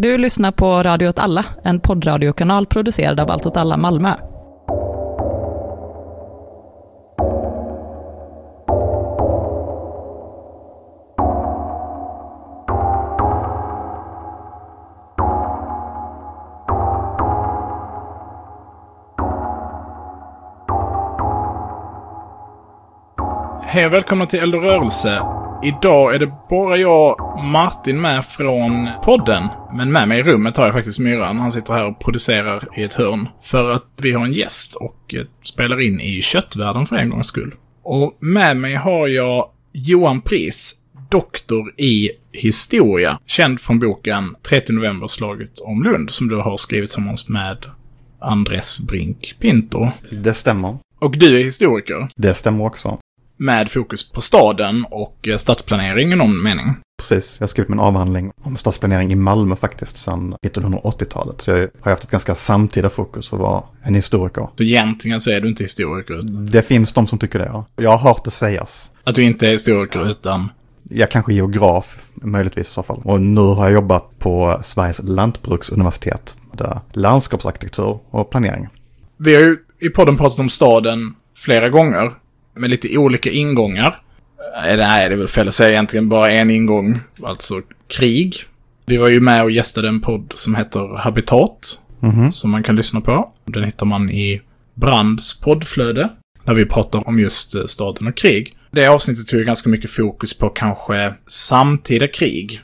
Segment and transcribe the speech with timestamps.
[0.00, 4.12] Du lyssnar på Radio åt alla, en poddradiokanal producerad av Allt åt alla Malmö.
[23.62, 25.37] Hej och välkomna till Eld och rörelse.
[25.62, 29.48] Idag är det bara jag, Martin, med från podden.
[29.72, 31.38] Men med mig i rummet har jag faktiskt Myran.
[31.38, 33.28] Han sitter här och producerar i ett hörn.
[33.42, 37.26] För att vi har en gäst och eh, spelar in i köttvärlden för en gångs
[37.26, 37.54] skull.
[37.82, 40.74] Och med mig har jag Johan Pris,
[41.10, 43.18] doktor i historia.
[43.26, 47.56] Känd från boken 30 november-slaget om Lund, som du har skrivit tillsammans med
[48.20, 49.88] Andres Brink Pinto.
[50.10, 50.78] Det stämmer.
[51.00, 52.98] Och du är historiker Det stämmer också.
[53.38, 56.74] Med fokus på staden och eh, stadsplanering i någon mening.
[56.98, 57.36] Precis.
[57.40, 61.40] Jag har skrivit min avhandling om stadsplanering i Malmö faktiskt sedan 1980-talet.
[61.40, 64.48] Så jag har haft ett ganska samtida fokus för att vara en historiker.
[64.56, 66.20] Så egentligen så är du inte historiker.
[66.52, 67.66] Det finns de som tycker det, ja.
[67.76, 68.90] Jag har hört det sägas.
[69.04, 70.48] Att du inte är historiker utan...
[70.90, 73.00] Jag kanske är geograf, möjligtvis i så fall.
[73.04, 76.36] Och nu har jag jobbat på Sveriges lantbruksuniversitet.
[76.52, 78.68] Där landskapsarkitektur och planering.
[79.16, 82.12] Vi har ju i podden pratat om staden flera gånger.
[82.58, 84.00] Med lite olika ingångar.
[84.56, 87.00] Eh, Nej, det är väl fel att säga egentligen bara en ingång.
[87.22, 88.36] Alltså krig.
[88.86, 91.78] Vi var ju med och gästade en podd som heter Habitat.
[92.00, 92.32] Mhm.
[92.32, 93.32] Som man kan lyssna på.
[93.44, 94.42] Den hittar man i
[94.74, 96.08] Brands poddflöde.
[96.44, 98.52] Där vi pratar om just eh, staden och krig.
[98.70, 102.60] Det avsnittet tog ganska mycket fokus på kanske samtida krig.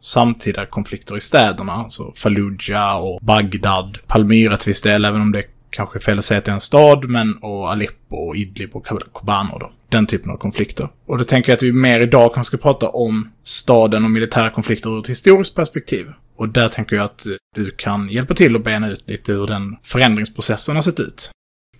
[0.00, 1.72] Samtida konflikter i städerna.
[1.72, 3.98] Alltså Fallujah och Bagdad.
[4.06, 6.54] Palmyra till viss del, även om det kanske är fel att säga att det är
[6.54, 7.08] en stad.
[7.08, 9.72] Men och Aleppo och Idlib och Kobano då.
[9.88, 10.88] Den typen av konflikter.
[11.06, 14.50] Och då tänker jag att vi mer idag kanske ska prata om staden och militära
[14.50, 16.12] konflikter ur ett historiskt perspektiv.
[16.36, 19.76] Och där tänker jag att du kan hjälpa till att bena ut lite hur den
[19.84, 21.30] förändringsprocessen har sett ut.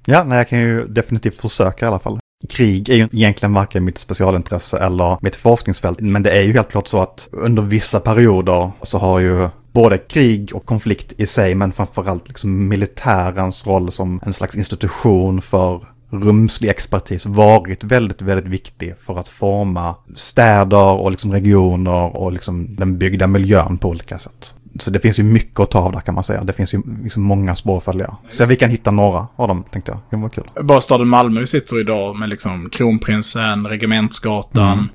[0.07, 2.19] Ja, nej, jag kan ju definitivt försöka i alla fall.
[2.49, 6.71] Krig är ju egentligen varken mitt specialintresse eller mitt forskningsfält, men det är ju helt
[6.71, 9.49] klart så att under vissa perioder så har ju
[9.79, 15.43] både krig och konflikt i sig, men framförallt liksom militärens roll som en slags institution
[15.43, 22.33] för rumslig expertis varit väldigt, väldigt viktig för att forma städer och liksom regioner och
[22.33, 24.55] liksom den byggda miljön på olika sätt.
[24.79, 26.45] Så det finns ju mycket att ta av där kan man säga.
[26.45, 28.17] Det finns ju liksom många spår att följa.
[28.29, 30.01] Så vi kan hitta några av dem tänkte jag.
[30.11, 30.51] Det var kul.
[30.63, 34.89] Bara staden Malmö vi sitter idag med liksom Kronprinsen, Regementsgatan, Mm.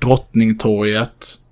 [0.00, 1.43] Drottningtorget.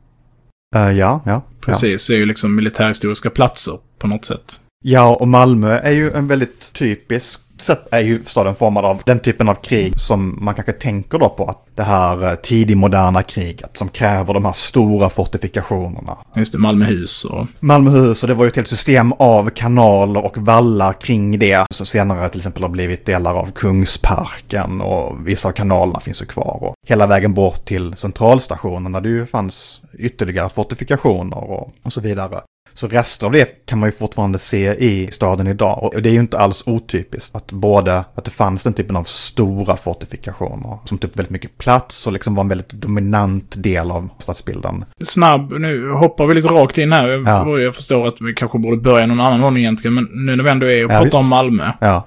[0.75, 1.43] Eh, ja, ja.
[1.60, 4.60] Precis, är ju liksom militärhistoriska platser på något sätt.
[4.84, 9.18] Ja, och Malmö är ju en väldigt typisk sätt är ju staden formad av den
[9.18, 13.70] typen av krig som man kanske tänker då på att det här eh, tidigmoderna kriget
[13.74, 16.18] som kräver de här stora fortifikationerna.
[16.36, 17.46] Just det, Malmöhus och...
[17.60, 21.86] Malmöhus och det var ju ett helt system av kanaler och vallar kring det som
[21.86, 26.58] senare till exempel har blivit delar av Kungsparken och vissa av kanalerna finns ju kvar.
[26.64, 32.00] Och hela vägen bort till centralstationen där det ju fanns ytterligare fortifikationer och, och så
[32.00, 32.40] vidare.
[32.75, 35.83] Så rester av det kan man ju fortfarande se i staden idag.
[35.94, 39.05] Och det är ju inte alls otypiskt att både att det fanns den typen av
[39.05, 44.09] stora fortifikationer som typ väldigt mycket plats och liksom var en väldigt dominant del av
[44.19, 44.84] stadsbilden.
[45.05, 47.09] Snabb, nu hoppar vi lite rakt in här.
[47.09, 47.59] Jag, Ja.
[47.59, 50.50] jag förstår att vi kanske borde börja någon annan ordning egentligen, men nu när vi
[50.50, 51.15] ändå är och Ja, pratar visst.
[51.16, 51.72] om Malmö.
[51.81, 52.06] Ja,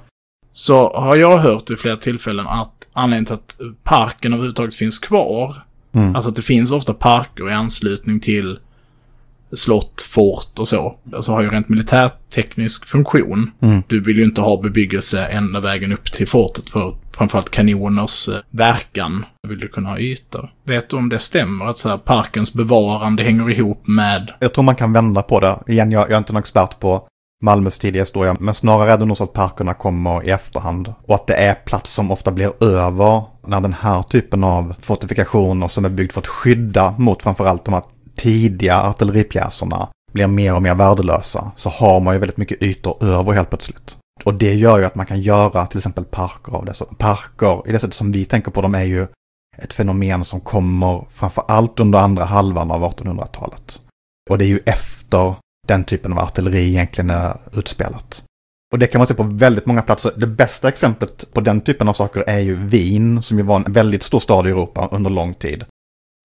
[0.53, 5.55] Så har jag hört i flera tillfällen att anledningen till att parken överhuvudtaget finns kvar,
[5.95, 6.15] Mm.
[6.15, 8.59] alltså att det finns ofta parker i anslutning till
[9.55, 13.51] slott, fort och så, alltså har ju rent militärteknisk funktion.
[13.61, 13.83] Mm.
[13.87, 18.35] Du vill ju inte ha bebyggelse ända vägen upp till fortet för framförallt kanoners eh,
[18.49, 19.25] verkan.
[19.47, 20.49] Vill du kunna ha ytor.
[20.63, 24.63] Vet du om det stämmer att så här, parkens bevarande hänger ihop med jag tror
[24.63, 25.59] man kan vända på det.
[25.67, 27.07] Igen, jag, jag är inte någon expert på
[27.43, 30.93] Malmös tidiga historia, men snarare är det nog så att parkerna kommer i efterhand.
[31.07, 35.67] Och att det är plats som ofta blir över när den här typen av fortifikationer
[35.67, 37.83] som är byggd för att skydda mot framförallt de här
[38.15, 41.51] tidiga artilleripjäserna blir mer och mer värdelösa.
[41.55, 43.97] Så har man ju väldigt mycket ytor över helt plötsligt.
[44.23, 46.73] Och det gör ju att man kan göra till exempel parker av det.
[46.73, 49.07] Så parker, i det sättet som vi tänker på dem, är ju
[49.57, 53.81] ett fenomen som kommer framför allt under andra halvan av 1800-talet.
[54.29, 55.35] Och det är ju efter
[55.67, 58.23] den typen av artilleri egentligen är utspelat.
[58.73, 60.11] Och det kan man se på väldigt många platser.
[60.15, 63.73] Det bästa exemplet på den typen av saker är ju Wien, som ju var en
[63.73, 65.65] väldigt stor stad i Europa under lång tid.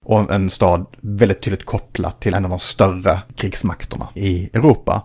[0.07, 5.03] Och en stad väldigt tydligt kopplad till en av de större krigsmakterna i Europa.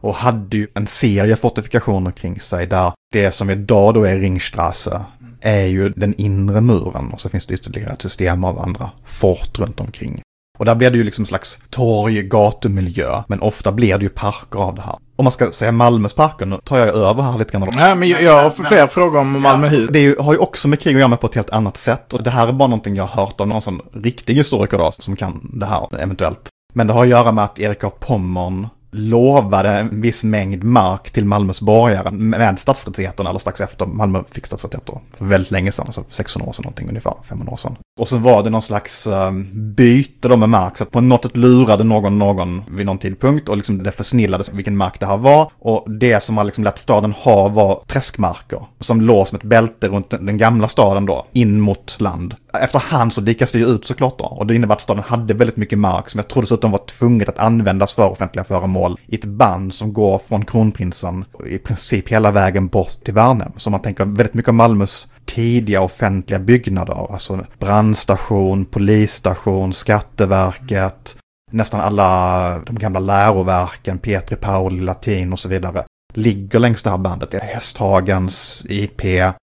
[0.00, 5.04] Och hade ju en serie fortifikationer kring sig där det som idag då är Ringstrasse
[5.40, 9.58] är ju den inre muren och så finns det ytterligare ett system av andra fort
[9.58, 10.22] runt omkring.
[10.60, 14.58] Och där blir det ju liksom slags torg, gatumiljö, men ofta blir det ju parker
[14.58, 14.96] av det här.
[15.16, 17.68] Om man ska säga Malmös parker, nu tar jag över här lite grann.
[17.72, 19.90] Nej, men jag, jag har fler frågor om Malmöhus.
[19.92, 21.76] Det är ju, har ju också med krig att göra med på ett helt annat
[21.76, 22.14] sätt.
[22.14, 24.92] Och det här är bara någonting jag har hört av någon sån riktig historiker då,
[24.92, 26.48] som kan det här eventuellt.
[26.74, 31.10] Men det har att göra med att Erik av Pommern lovade en viss mängd mark
[31.10, 35.00] till Malmös borgare med stadsrättigheterna, eller strax efter Malmö fick stadsrättigheter.
[35.16, 37.76] För väldigt länge sedan, alltså 600 år sedan någonting ungefär, 500 år sedan.
[38.00, 41.22] Och så var det någon slags um, byte då med mark, så att på något
[41.22, 45.16] sätt lurade någon någon vid någon tidpunkt och liksom det försnillades vilken mark det här
[45.16, 45.50] var.
[45.58, 49.88] Och det som man liksom lät staden ha var träskmarker, som låg som ett bälte
[49.88, 52.34] runt den gamla staden då, in mot land.
[52.52, 55.56] Efterhand så dikas det ju ut såklart då, och det innebär att staden hade väldigt
[55.56, 59.24] mycket mark som jag tror dessutom var tvunget att användas för offentliga föremål i ett
[59.24, 63.52] band som går från kronprinsen i princip hela vägen bort till Värnhem.
[63.56, 71.16] Så man tänker väldigt mycket om Malmös tidiga offentliga byggnader, alltså brandstation, polisstation, Skatteverket,
[71.50, 76.98] nästan alla de gamla läroverken, Petri Pauli, latin och så vidare, ligger längs det här
[76.98, 77.34] bandet.
[77.42, 79.02] Hästhagens IP,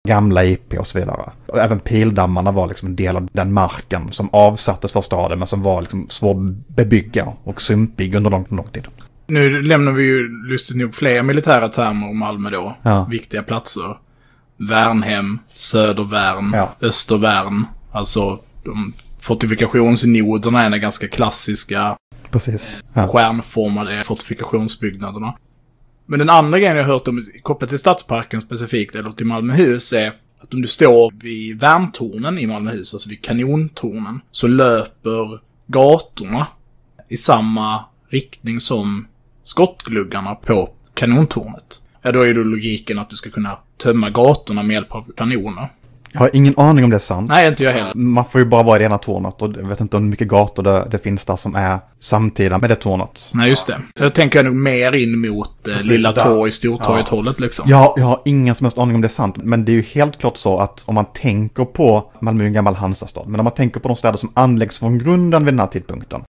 [0.09, 1.31] gamla IP och så vidare.
[1.47, 5.49] Och även pildammarna var liksom en del av den marken som avsattes för staden men
[5.49, 8.87] som var liksom svårbebygga och sumpig under lång, lång tid.
[9.27, 12.77] Nu lämnar vi ju lustigt nog fler militära termer om Malmö då.
[12.83, 13.07] Ja.
[13.11, 13.97] Viktiga platser.
[14.57, 16.71] Värnhem, Södervärn, Ja.
[16.81, 17.65] Östervärn.
[17.93, 21.97] Alltså de fortifikationsnoderna är ganska klassiska
[22.31, 22.79] Precis.
[22.95, 23.09] Ja.
[23.09, 25.35] stjärnformade fortifikationsbyggnaderna.
[26.07, 29.93] Men den andra grejen jag har hört om, kopplat till Stadsparken specifikt, eller till Malmöhus,
[29.93, 36.47] är att om du står vid värntornen i Malmöhus, alltså vid kanontornen, så löper gatorna
[37.09, 39.07] i samma riktning som
[39.45, 41.83] skottgluggarna på kanontornet.
[42.03, 45.69] Ja, då är då logiken att du ska kunna tömma gatorna med hjälp av kanoner.
[46.17, 47.29] Jag har ingen aning om det är sant.
[47.29, 47.95] Nej, inte jag heller.
[47.95, 50.29] Man får ju bara vara i det ena tornet och jag vet inte hur mycket
[50.29, 53.31] gator det, det finns där som är samtida med det tornet.
[53.35, 53.81] Nej, just det.
[54.01, 56.25] Jag tänker nog mer in mot eh, Precis, Lilla där.
[56.25, 57.71] Torg, Stortorget-hållet liksom.
[57.71, 59.83] Jag, jag har ingen som helst aning om det är sant, men det är ju
[59.83, 63.45] helt klart så att om man tänker på Malmö är en gammal Hansastad, men om
[63.45, 66.23] man tänker på de städer som anläggs från grunden vid den här tidpunkten,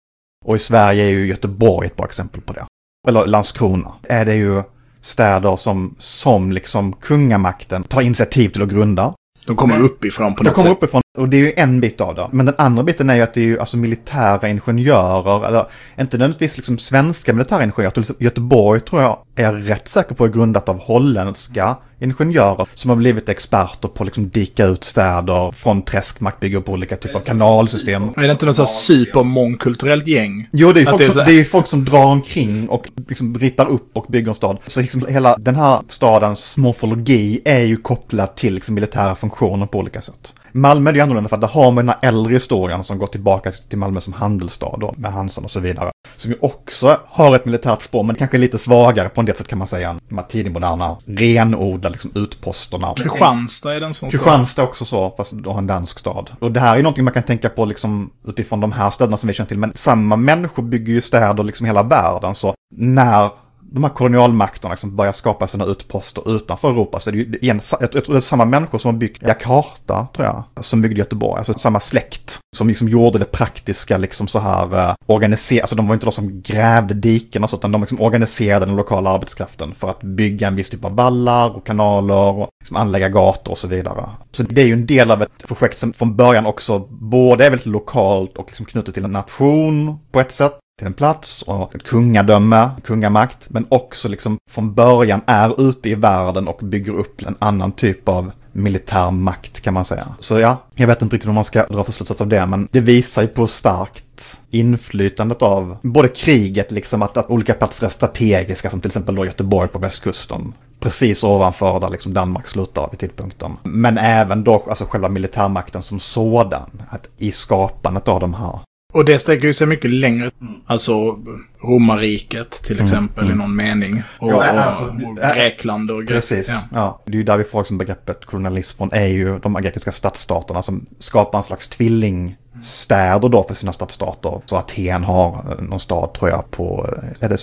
[0.45, 2.65] och i Sverige är ju Göteborg ett bra exempel på det,
[3.09, 4.63] eller Landskrona, är det ju
[5.01, 9.15] städer som, som liksom kungamakten tar initiativ till att grunda.
[9.47, 10.77] De kommer uppifrån på något kommer sätt.
[10.77, 12.29] uppifrån och det är ju en bit av det.
[12.33, 15.67] Men den andra biten är ju att det är ju alltså militära ingenjörer, eller
[16.01, 17.91] inte nödvändigtvis liksom svenska militära ingenjörer.
[17.91, 22.91] Till exempel Göteborg tror jag är rätt säker på är grundat av holländska ingenjörer som
[22.91, 27.17] har blivit experter på att liksom dika ut städer från träskmark, bygga upp olika typer
[27.17, 28.03] av kanalsystem.
[28.17, 30.49] Är det inte något sånt supermångkulturellt gäng?
[30.53, 32.89] Jo, det är, Att folk det är som, det är folk som drar omkring och
[33.09, 34.59] liksom ritar upp och bygger en stad.
[34.67, 39.79] Så liksom hela den här stadens morfologi är ju kopplad till liksom militära funktioner på
[39.79, 40.35] olika sätt.
[40.57, 43.07] Malmö är ju annorlunda för att där har man den här äldre historien som går
[43.07, 45.91] tillbaka till Malmö som handelsstad då, med Hansan och så vidare.
[46.17, 49.49] Som ju också har ett militärt spår, men kanske lite svagare på en del sätt
[49.49, 49.91] kan man säga.
[49.91, 52.95] än De här tidigmoderna, renodlade liksom utposterna.
[52.97, 56.31] Kristianstad är den som Kristianstad är också så, fast då en dansk stad.
[56.41, 59.27] Och det här är någonting man kan tänka på liksom utifrån de här städerna som
[59.27, 59.59] vi känner till.
[59.59, 62.35] Men samma människor bygger ju städer liksom hela världen.
[62.35, 63.31] Så när
[63.77, 67.61] de här kolonialmakterna liksom börjar skapa sina utposter utanför Europa så är det ju igen,
[67.81, 71.39] jag tror det är samma människor som har byggt Jakarta, tror jag, som byggde Göteborg.
[71.39, 75.63] Alltså samma släkt som liksom gjorde det praktiska liksom så här uh, organiserat.
[75.63, 78.77] Alltså de var inte de som grävde diken och så, utan de liksom organiserade den
[78.77, 83.09] lokala arbetskraften för att bygga en viss typ av vallar och kanaler och liksom anlägga
[83.09, 84.11] gator och så vidare.
[84.31, 87.51] Så det är ju en del av ett projekt som från början också både är
[87.51, 91.75] väldigt lokalt och liksom knutet till en nation på ett sätt till en plats och
[91.75, 97.23] ett kungadöme, kungamakt, men också liksom från början är ute i världen och bygger upp
[97.27, 100.15] en annan typ av militär makt kan man säga.
[100.21, 102.69] Så ja, jag vet inte riktigt om man ska dra för slutsats av det, men
[102.73, 107.91] det visar ju på starkt inflytandet av både kriget, liksom att, att olika platser är
[107.91, 110.53] strategiska, som till exempel då Göteborg på västkusten.
[110.81, 113.57] Precis ovanför där liksom Danmark slutar vid tidpunkten.
[113.63, 116.83] Men även då alltså själva militärmakten som sådan.
[116.91, 118.61] Att I skapandet av de här
[118.97, 120.31] och det sträcker ju sig mycket längre.
[120.67, 121.19] Alltså
[121.63, 124.03] romarriket till exempel i någon mening.
[124.19, 126.61] Och, Ja, och, alltså, och Grekland och Gre- Precis, Ja.
[126.73, 127.03] ja.
[127.07, 130.63] Det är ju där vi får liksom begreppet kolonialism från, är ju de grekiska stadsstaterna
[130.63, 134.41] som skapar en slags tvillingstäder då för sina stadsstater.
[134.47, 137.39] Så Aten har eh, någon stad tror jag på, eh, är det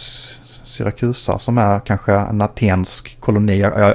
[0.65, 3.59] Syrakusa som är kanske en atensk koloni?
[3.59, 3.93] Jag, jag,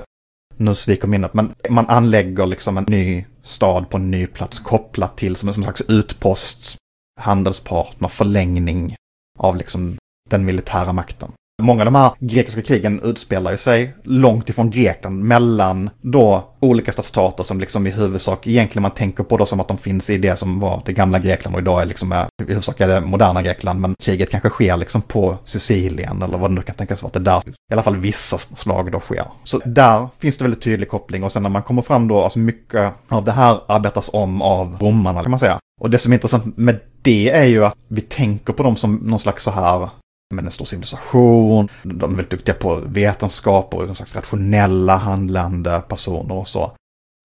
[0.57, 5.17] nu sviker minnet, men man anlägger liksom en ny stad på en ny plats kopplat
[5.17, 6.77] till som en som en slags utpost,
[7.19, 8.97] handelspartner, förlängning
[9.39, 9.97] av liksom
[10.31, 11.33] den militära makten.
[11.63, 16.93] Många av de här grekiska krigen utspelar ju sig långt ifrån Grekland, mellan då olika
[16.93, 20.19] stadsstater som liksom i huvudsak, egentligen man tänker på då som att de finns i
[20.19, 23.01] det som var det gamla Grekland och idag är liksom, eh, i huvudsak är det
[23.01, 27.03] moderna Grekland, men kriget kanske sker liksom på Sicilien eller vad det nu kan tänkas
[27.03, 29.25] vara, att det där i alla fall vissa slag då sker.
[29.45, 32.39] Så där finns det väldigt tydlig koppling och sen när man kommer fram då, alltså
[32.39, 35.59] mycket av det här arbetas om av romarna kan man säga.
[35.81, 38.95] Och det som är intressant med det är ju att vi tänker på dem som
[38.95, 39.89] någon slags så här
[40.35, 45.83] men en stor civilisation, de är väldigt duktiga på vetenskap och någon slags rationella handlande
[45.89, 46.73] personer och så.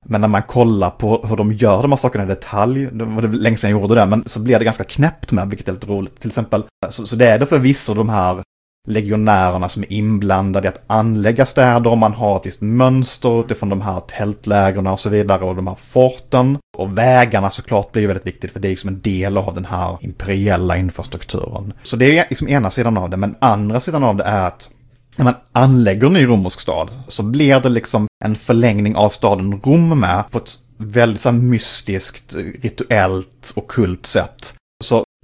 [0.05, 3.21] Men när man kollar på hur de gör de här sakerna i detalj, det var
[3.21, 5.73] det länge sedan jag gjorde det, men så blir det ganska knäppt med, vilket är
[5.73, 6.19] lite roligt.
[6.19, 8.43] Till exempel, så, så det är det förvisso de här
[8.87, 13.69] legionärerna som är inblandade i att anlägga städer och man har ett visst mönster utifrån
[13.69, 16.57] de här tältlägren och så vidare och de här forten.
[16.77, 19.97] Och vägarna såklart blir väldigt viktigt för det är liksom en del av den här
[20.01, 21.73] imperiella infrastrukturen.
[21.83, 24.69] Så det är liksom ena sidan av det, men andra sidan av det är att
[25.17, 29.61] när man anlägger en ny romersk stad så blir det liksom en förlängning av staden
[29.61, 34.52] Rom med på ett väldigt så mystiskt, rituellt och kult sätt.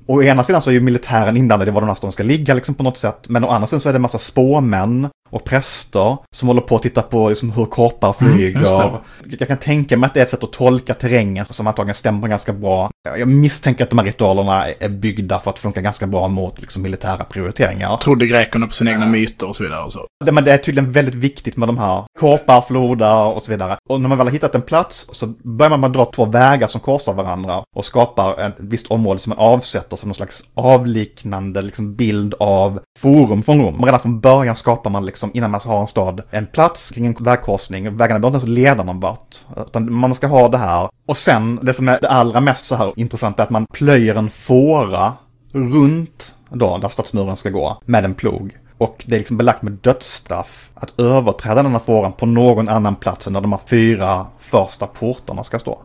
[0.10, 2.76] Å ena sidan så är ju militären inblandad i var den här ska ligga liksom
[2.76, 3.30] på något sätt.
[3.30, 6.76] Men å andra sidan så är det en massa spåmän och präster som håller på
[6.76, 8.82] att titta på liksom hur korpar flyger.
[8.82, 9.00] Mm,
[9.40, 12.28] jag kan tänka mig att det är ett sätt att tolka terrängen som antagligen stämmer
[12.28, 12.92] ganska bra.
[13.18, 16.82] Jag misstänker att de här ritualerna är byggda för att funka ganska bra mot liksom,
[16.82, 17.98] militära prioriteringar.
[17.98, 20.00] Trodde grekerna på sina egna myter och så vidare och så.
[20.26, 23.78] Det, men det är tydligen väldigt viktigt med de här korpar, floder och så vidare.
[23.90, 26.82] Och när man väl har hittat en plats så börjar man dra två vägar som
[26.82, 31.96] korsar varandra och skapar ett visst område som man avsätter som någon slags avliknande liksom,
[31.96, 33.86] bild av forum från Rom.
[33.86, 37.06] Redan från början skapar man liksom liksom innan man har en stad en plats kring
[37.06, 37.98] en vägkorsning.
[37.98, 39.40] Vägarna behöver inte ens leda någon vart.
[39.68, 40.90] Utan man ska ha det här.
[41.06, 44.16] Och sen, det som är det allra mest så här intressant är att man plöjer
[44.16, 45.14] en fåra
[45.52, 48.58] runt då, där stadsmuren ska gå, med en plog.
[48.78, 52.96] Och det är liksom belagt med dödsstraff att överträda den här fåran på någon annan
[52.96, 55.82] plats än där de här fyra första portarna ska stå.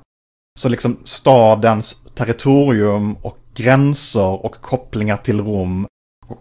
[0.61, 5.87] Så liksom stadens territorium och gränser och kopplingar till Rom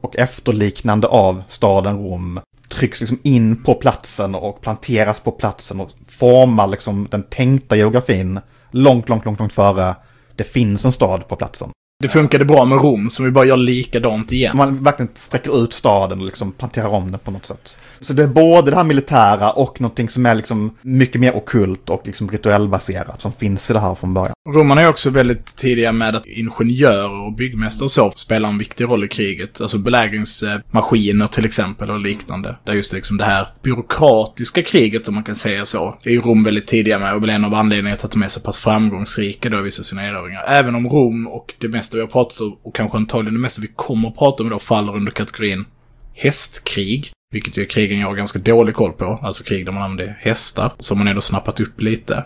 [0.02, 2.40] och efterliknande av staden Rom
[2.74, 8.40] trycks liksom in på platsen och planteras på platsen och formar liksom den tänkta geografin
[8.72, 9.96] långt, långt, långt, långt före
[10.36, 11.70] det finns en stad på platsen.
[12.04, 14.58] Det funkade bra med Rom, som vi bara gör likadant igen.
[14.58, 17.78] Man verkligen sträcker ut staden och liksom planterar om den på något sätt.
[18.02, 21.90] Så det är både det här militära och någonting som är liksom mycket mer okult
[21.90, 24.34] och liksom rituellbaserat som finns i det här från början.
[24.50, 28.84] Romarna är också väldigt tidiga med att ingenjörer och byggmästare och så spelar en viktig
[28.84, 29.62] roll i kriget.
[29.62, 32.56] Alltså belägringsmaskiner till exempel och liknande.
[32.64, 36.44] Där just liksom det här byråkratiska kriget, om man kan säga så, är ju Rom
[36.44, 39.50] väldigt tidiga med och väl en av anledningarna till att de är så pass framgångsrika
[39.50, 40.44] då i vissa sina erövringar.
[40.48, 43.62] Även om Rom och det mesta vi har pratat om och kanske antagligen det mesta
[43.62, 45.66] vi kommer att prata om idag faller under kategorin
[46.14, 47.12] hästkrig.
[47.32, 49.20] Vilket ju är krigen jag har ganska dålig koll på.
[49.22, 50.74] Alltså krig där man använder hästar.
[50.80, 52.24] Som man ändå snappat upp lite.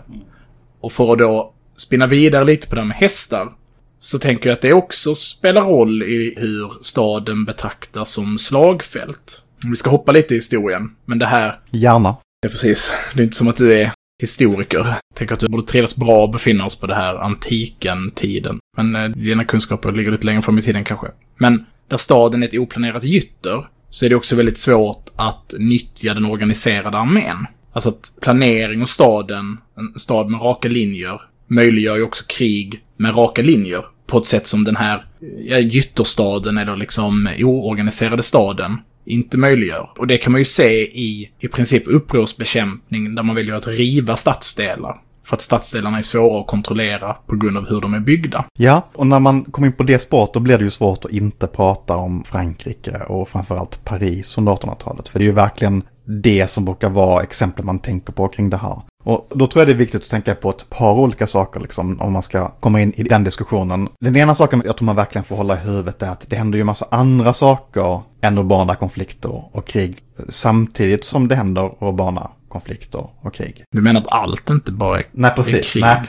[0.80, 3.52] Och för att då spinna vidare lite på det här med hästar.
[4.00, 9.42] Så tänker jag att det också spelar roll i hur staden betraktas som slagfält.
[9.70, 10.96] Vi ska hoppa lite i historien.
[11.04, 11.60] Men det här...
[11.70, 12.16] Gärna.
[12.40, 12.92] Ja, precis.
[13.14, 14.86] Det är inte som att du är historiker.
[15.14, 18.58] Tänker att du borde trivas bra och befinna oss på det här antiken-tiden.
[18.76, 21.06] Men eh, dina kunskaper ligger lite längre fram i tiden kanske.
[21.36, 26.14] Men där staden är ett oplanerat gytter så är det också väldigt svårt att nyttja
[26.14, 27.46] den organiserade armén.
[27.72, 33.16] Alltså att planering och staden, en stad med raka linjer, möjliggör ju också krig med
[33.16, 33.84] raka linjer.
[34.06, 35.04] På ett sätt som den här
[35.44, 38.76] ja, gytterstaden eller liksom oorganiserade staden
[39.08, 39.90] inte möjliggör.
[39.96, 44.16] Och det kan man ju se i i princip upprorsbekämpning där man väljer att riva
[44.16, 44.96] stadsdelar.
[45.24, 48.44] För att stadsdelarna är svåra att kontrollera på grund av hur de är byggda.
[48.58, 51.10] Ja, och när man kommer in på det spåret då blir det ju svårt att
[51.10, 55.08] inte prata om Frankrike och framförallt Paris under 1800-talet.
[55.08, 58.56] För det är ju verkligen det som brukar vara exempel man tänker på kring det
[58.56, 58.82] här.
[59.08, 62.00] Och då tror jag det är viktigt att tänka på ett par olika saker liksom,
[62.00, 63.88] om man ska komma in i den diskussionen.
[64.00, 66.58] Den ena saken jag tror man verkligen får hålla i huvudet är att det händer
[66.58, 69.98] ju massa andra saker än urbana konflikter och krig
[70.28, 73.64] samtidigt som det händer urbana konflikter och krig.
[73.70, 75.54] Du menar att allt inte bara är, Nej, precis.
[75.54, 75.82] är krig?
[75.82, 76.00] Nej,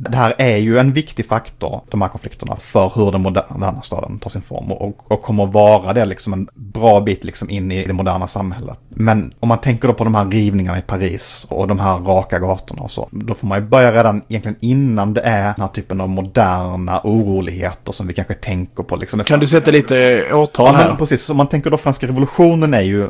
[0.00, 4.18] det här är ju en viktig faktor, de här konflikterna, för hur den moderna staden
[4.18, 4.72] tar sin form.
[4.72, 8.26] Och, och kommer att vara det liksom en bra bit liksom in i det moderna
[8.26, 8.78] samhället.
[8.88, 12.38] Men om man tänker då på de här rivningarna i Paris och de här raka
[12.38, 13.08] gatorna och så.
[13.10, 17.00] Då får man ju börja redan egentligen innan det är den här typen av moderna
[17.04, 18.96] oroligheter som vi kanske tänker på.
[18.96, 19.24] Liksom.
[19.24, 20.82] Kan du sätta lite årtal här?
[20.82, 21.30] Ja, men precis.
[21.30, 23.08] Om man tänker då franska revolutionen är ju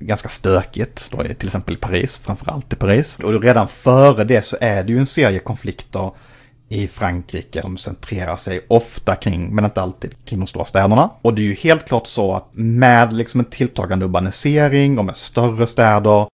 [0.00, 3.18] ganska stökigt, då, till exempel i Paris, framförallt i Paris.
[3.18, 6.10] Och redan före det så är det ju en serie konflikter
[6.68, 11.10] i Frankrike som centrerar sig ofta kring, men inte alltid, kring de stora städerna.
[11.22, 15.16] Och det är ju helt klart så att med liksom en tilltagande urbanisering och med
[15.16, 16.26] större städer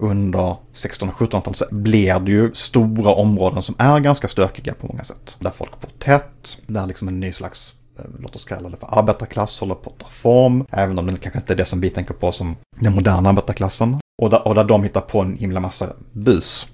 [0.00, 4.86] under 1600 och 1700-talet så blir det ju stora områden som är ganska stökiga på
[4.86, 5.36] många sätt.
[5.40, 7.75] Där folk bor tätt, där liksom en ny slags
[8.18, 11.38] låt oss kalla det för arbetarklass håller på att ta form, även om det kanske
[11.38, 13.96] inte är det som vi tänker på som den moderna arbetarklassen.
[14.22, 16.72] Och där, och där de hittar på en himla massa bus.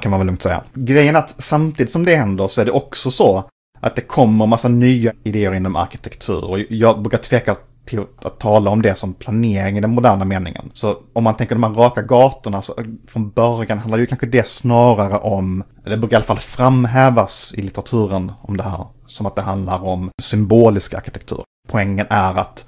[0.00, 0.64] kan man väl lugnt säga.
[0.74, 3.44] Grejen är att samtidigt som det händer så är det också så
[3.80, 6.44] att det kommer massa nya idéer inom arkitektur.
[6.44, 10.70] Och jag brukar tveka till att tala om det som planering i den moderna meningen.
[10.74, 12.74] Så om man tänker de här raka gatorna, så
[13.08, 17.54] från början handlar det ju kanske det snarare om, det brukar i alla fall framhävas
[17.56, 21.42] i litteraturen om det här, som att det handlar om symbolisk arkitektur.
[21.68, 22.66] Poängen är att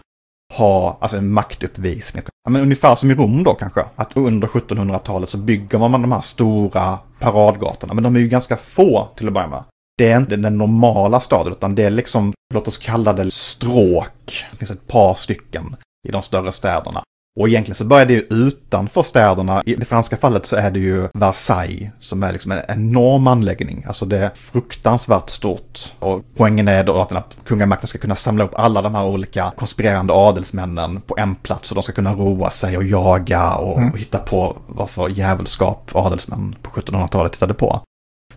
[0.55, 2.23] ha alltså en maktuppvisning.
[2.45, 3.85] Ja, men ungefär som i Rom då kanske.
[3.97, 7.95] Att under 1700-talet så bygger man de här stora paradgatorna.
[7.95, 9.65] Men de är ju ganska få till att börja med.
[9.99, 14.47] Det är inte den normala staden utan det är liksom, låt oss kalla det stråk.
[14.51, 15.77] Det finns ett par stycken
[16.09, 17.03] i de större städerna.
[17.39, 19.63] Och egentligen så börjar det ju utanför städerna.
[19.67, 23.85] I det franska fallet så är det ju Versailles som är liksom en enorm anläggning.
[23.89, 25.93] Alltså det är fruktansvärt stort.
[25.99, 29.05] Och poängen är då att den här kungamakten ska kunna samla upp alla de här
[29.05, 31.71] olika konspirerande adelsmännen på en plats.
[31.71, 33.97] Och de ska kunna roa sig och jaga och, mm.
[33.97, 37.81] hitta på vad för djävulskap adelsmän på 1700-talet hittade på.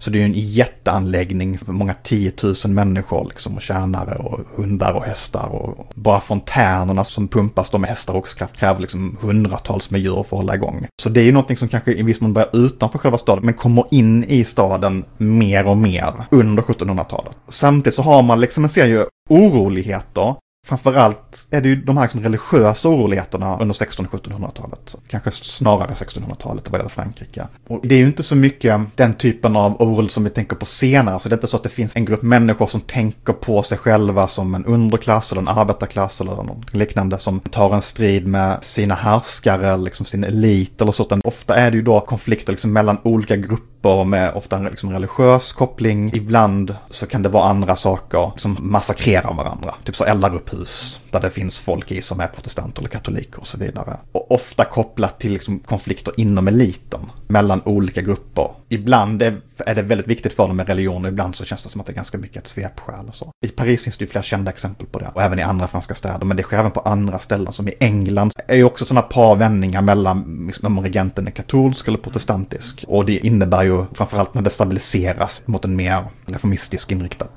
[0.02, 4.94] Så det är ju en jätteanläggning för många tiotusen människor liksom och tjänare och hundar
[4.94, 9.92] och hästar och bara fontänerna som pumpas då med hästar och kraft kräver liksom hundratals
[9.92, 10.88] med djur för att hålla igång.
[11.02, 13.54] Så det är ju någonting som kanske i viss mån börjar utanför själva staden men
[13.54, 17.38] kommer in i staden mer och mer under 1700-talet.
[17.50, 22.24] Samtidigt så har man liksom en serie oroligheter Framförallt är det ju de här liksom
[22.24, 24.96] religiösa oroligheterna under 1600 och 1700-talet.
[25.08, 27.48] Kanske snarare 1600-talet vad gäller Frankrike.
[27.68, 30.66] Och det är ju inte så mycket den typen av oro som vi tänker på
[30.66, 31.20] senare.
[31.20, 33.78] Så det är inte så att det finns en grupp människor som tänker på sig
[33.78, 38.64] själva som en underklass eller en arbetarklass eller något liknande som tar en strid med
[38.64, 41.20] sina härskare, liksom sin elit eller så.
[41.24, 44.92] Ofta är det ju då konflikter liksom mellan olika grupper grupper med ofta en liksom
[44.92, 46.12] religiös koppling.
[46.14, 49.76] Ibland så kan det vara andra saker som massakrerar varandra.
[49.84, 53.40] Typ så eldar upp hus där det finns folk i som är protestanter eller katoliker
[53.40, 53.98] och så vidare.
[54.12, 58.50] Och ofta kopplat till liksom konflikter inom eliten, mellan olika grupper.
[58.70, 61.82] Ibland är, det väldigt viktigt för dem med religion och ibland så känns det som
[61.82, 63.32] att det är ganska mycket ett svepskäl och så.
[63.46, 65.96] I Paris finns det ju flera kända exempel på det och även i andra franska
[65.96, 68.32] städer, men det sker även på andra ställen som i England.
[68.48, 72.86] är ju också sådana par vändningar mellan liksom, om regenten är katolsk eller protestantisk.
[72.88, 77.28] Och det innebär ju framförallt när det stabiliseras mot en mer reformistisk inriktad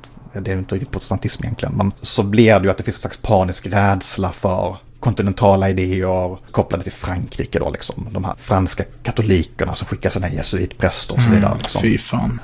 [0.41, 3.01] det är inte riktigt protestantism egentligen, men så blir det ju att det finns en
[3.01, 8.09] slags panisk rädsla för kontinentala idéer kopplade till Frankrike då liksom.
[8.11, 11.47] De här franska katolikerna som skickar sina jesuitpräster och så vidare.
[11.47, 11.83] Mm, liksom.
[11.83, 12.41] Fy fan.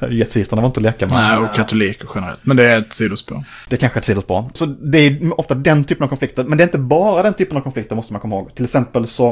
[0.10, 1.16] Jesuiterna var inte att leka med.
[1.16, 2.40] Nej, och katoliker generellt.
[2.42, 3.44] Men det är ett sidospår.
[3.68, 4.50] Det är kanske ett sidospår.
[4.54, 6.44] Så det är ofta den typen av konflikter.
[6.44, 8.54] Men det är inte bara den typen av konflikter måste man komma ihåg.
[8.54, 9.28] Till exempel så,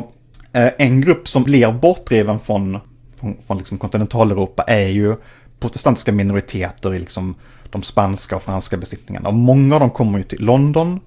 [0.52, 2.78] eh, en grupp som blir bortdriven från,
[3.20, 5.16] från, från liksom kontinentaleuropa är ju
[5.60, 7.34] protestantiska minoriteter i liksom
[7.70, 9.28] de spanska och franska besittningarna.
[9.28, 11.00] Och många av dem kommer ju till London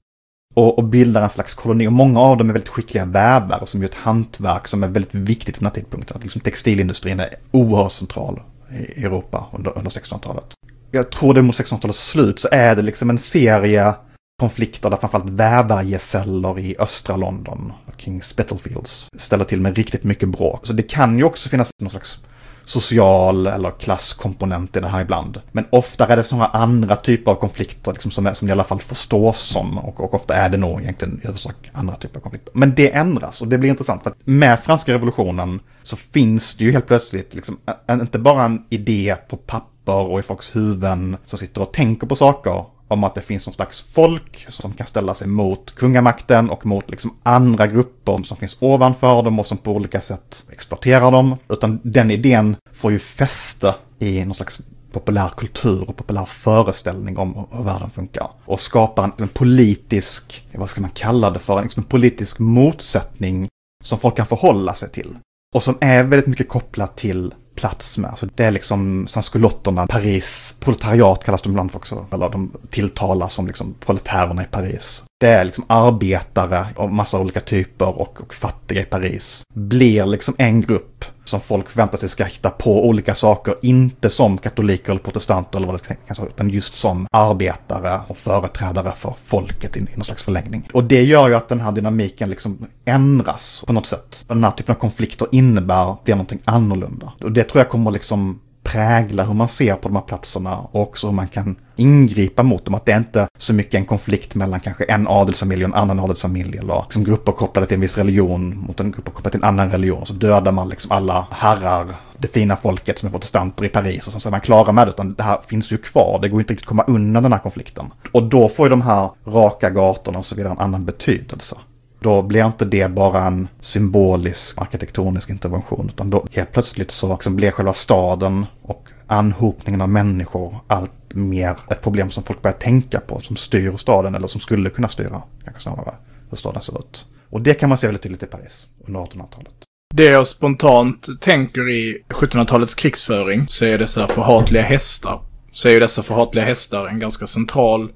[0.54, 1.88] och, och bildar en slags koloni.
[1.88, 5.16] Och många av dem är väldigt skickliga vävare som gör ett hantverk som är väldigt
[5.16, 6.18] viktigt på den här tidpunkten.
[6.18, 10.46] Att liksom textilindustrin är oerhört central i Europa under, under 1600-talet.
[10.92, 13.94] Jag tror det mot 1600-talets slut så är det liksom en serie
[14.40, 20.68] konflikter där framförallt vävargesäller i östra London, kring Spitalfields, ställer till med riktigt mycket bråk.
[20.68, 22.24] Så det kan ju också finnas någon slags
[22.72, 25.42] social eller klasskomponent i det här ibland.
[25.52, 28.64] Men ofta är det sådana andra typer av konflikter liksom, som, är, som i alla
[28.64, 29.78] fall förstås som.
[29.78, 32.52] Och, och ofta är det nog egentligen i huvudsak andra typer av konflikter.
[32.56, 34.04] Men det ändras och det blir intressant.
[34.04, 37.58] För att med franska revolutionen så finns det ju helt plötsligt liksom,
[37.88, 42.08] en, inte bara en idé på papper och i folks huvuden som sitter och tänker
[42.08, 46.50] på saker om att det finns någon slags folk som kan ställa sig mot kungamakten
[46.50, 51.12] och mot liksom andra grupper som finns ovanför dem och som på olika sätt exploaterar
[51.12, 51.36] dem.
[51.50, 57.48] Utan den idén får ju fäste i någon slags populär kultur och populär föreställning om
[57.52, 58.28] hur världen funkar.
[58.46, 62.40] Och skapar en, en politisk, vad ska man kalla det för, en, liksom en politisk
[62.40, 63.48] motsättning
[63.84, 65.18] som folk kan förhålla sig till.
[65.56, 68.14] Och som är väldigt mycket kopplat till plats med.
[68.16, 73.48] Så det är liksom sanskulotterna, Paris, proletariat kallas de ibland också, eller de tilltalas som
[73.48, 75.04] liksom proletärerna i Paris.
[75.20, 79.44] Det är liksom arbetare av massa olika typer och, och fattiga i Paris.
[79.54, 84.38] Blir liksom en grupp som folk förväntar sig ska hitta på olika saker, inte som
[84.38, 89.16] katoliker eller protestanter eller vad det kan vara, utan just som arbetare och företrädare för
[89.24, 90.70] folket i, i någon slags förlängning.
[90.74, 94.26] Och det gör ju att den här dynamiken liksom ändras på något sätt.
[94.28, 97.14] Den här typen av konflikter innebär det är någonting annorlunda.
[97.22, 98.40] Och det tror jag kommer liksom
[98.72, 102.66] präglar hur man ser på de här platserna och också hur man kan ingripa mot
[102.66, 102.76] dem.
[102.76, 106.00] Att det är inte så mycket en konflikt mellan kanske en adelsfamilj och en annan
[106.00, 109.48] adelsfamilj eller liksom grupper kopplade till en viss religion mot en grupp kopplad till en
[109.48, 110.06] annan religion.
[110.06, 114.22] Så dödar man liksom alla herrar, det fina folket som är protestanter i Paris och
[114.22, 114.92] så är man klara med det.
[114.92, 117.40] Utan det här finns ju kvar, det går inte riktigt att komma undan den här
[117.40, 117.86] konflikten.
[118.12, 121.58] Och då får ju de här raka gatorna och så vidare en annan betydelse.
[122.04, 127.36] Då blir inte det bara en symbolisk arkitektonisk intervention, utan då helt plötsligt så liksom
[127.36, 133.00] blir själva staden och anhopningen av människor allt mer ett problem som folk börjar tänka
[133.00, 135.96] på, som styr staden eller som skulle kunna styra, kanske snarare,
[136.30, 137.06] hur staden ser ut.
[137.30, 139.54] Och det kan man se väldigt tydligt i Paris under 1800-talet.
[139.94, 145.22] Det jag spontant tänker i 1700-talets krigsföring så är dessa förhatliga hästar.
[145.52, 147.92] Så är ju dessa förhatliga hästar en ganska central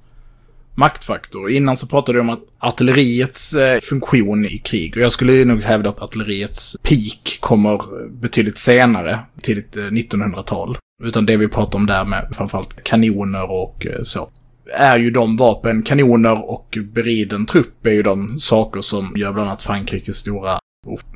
[0.76, 1.52] maktfaktor.
[1.52, 4.98] Innan så pratade du om att artilleriets eh, funktion i krig.
[4.98, 10.70] Och jag skulle nog hävda att artilleriets peak kommer betydligt senare, till 1900-tal.
[10.72, 14.30] Eh, Utan det vi pratar om där med framförallt kanoner och eh, så.
[14.74, 19.50] Är ju de vapen, kanoner och beriden trupp är ju de saker som gör bland
[19.50, 20.60] annat Frankrikes stora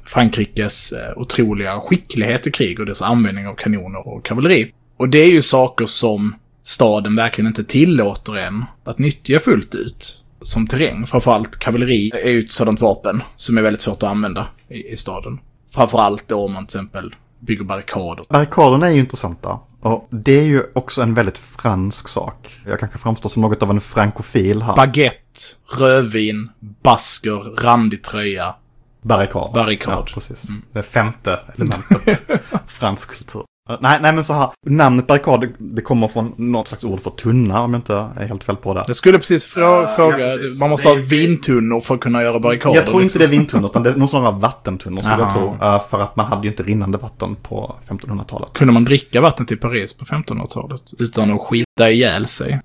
[0.06, 4.72] Frankrikes eh, otroliga skicklighet i krig och dess användning av kanoner och kavalleri.
[4.98, 6.36] Och det är ju saker som
[6.70, 11.08] staden verkligen inte tillåter en att nyttja fullt ut som terräng.
[11.08, 14.98] Framförallt kavalleri är ju ett sådant vapen som är väldigt svårt att använda i, i
[14.98, 15.40] staden.
[15.72, 18.26] Framförallt då om man till exempel bygger barrikader.
[18.30, 19.60] Barrikaderna är ju intressanta.
[19.82, 22.60] Och det är ju också en väldigt fransk sak.
[22.66, 24.76] Jag kanske framstår som något av en frankofil här.
[24.76, 25.40] Baguette,
[25.78, 28.56] rödvin, basker, randig tröja.
[29.02, 29.54] Barrikad.
[29.54, 29.94] Barrikad.
[29.94, 30.50] Ja, precis.
[30.50, 30.62] Mm.
[30.72, 32.22] Det femte elementet.
[32.68, 33.44] fransk kultur.
[33.80, 34.50] Nej, nej men så här.
[34.66, 38.44] Namnet barrikad, det kommer från något slags ord för tunna om jag inte är helt
[38.44, 38.84] fel på det.
[38.88, 40.20] Jag skulle precis frå uh, fråga.
[40.20, 40.60] Ja, precis.
[40.60, 42.76] Man måste det ha vintunnor för att kunna göra barrikader.
[42.76, 43.20] Jag tror inte liksom.
[43.20, 45.68] det är vintunnor, utan det är någon sån av vattentunnor skulle jag tro.
[45.68, 48.54] Uh, för att man hade ju inte rinnande vatten på 1500-talet.
[48.54, 52.62] Kunde man dricka vatten i Paris på 1500-talet utan att skita ihjäl sig?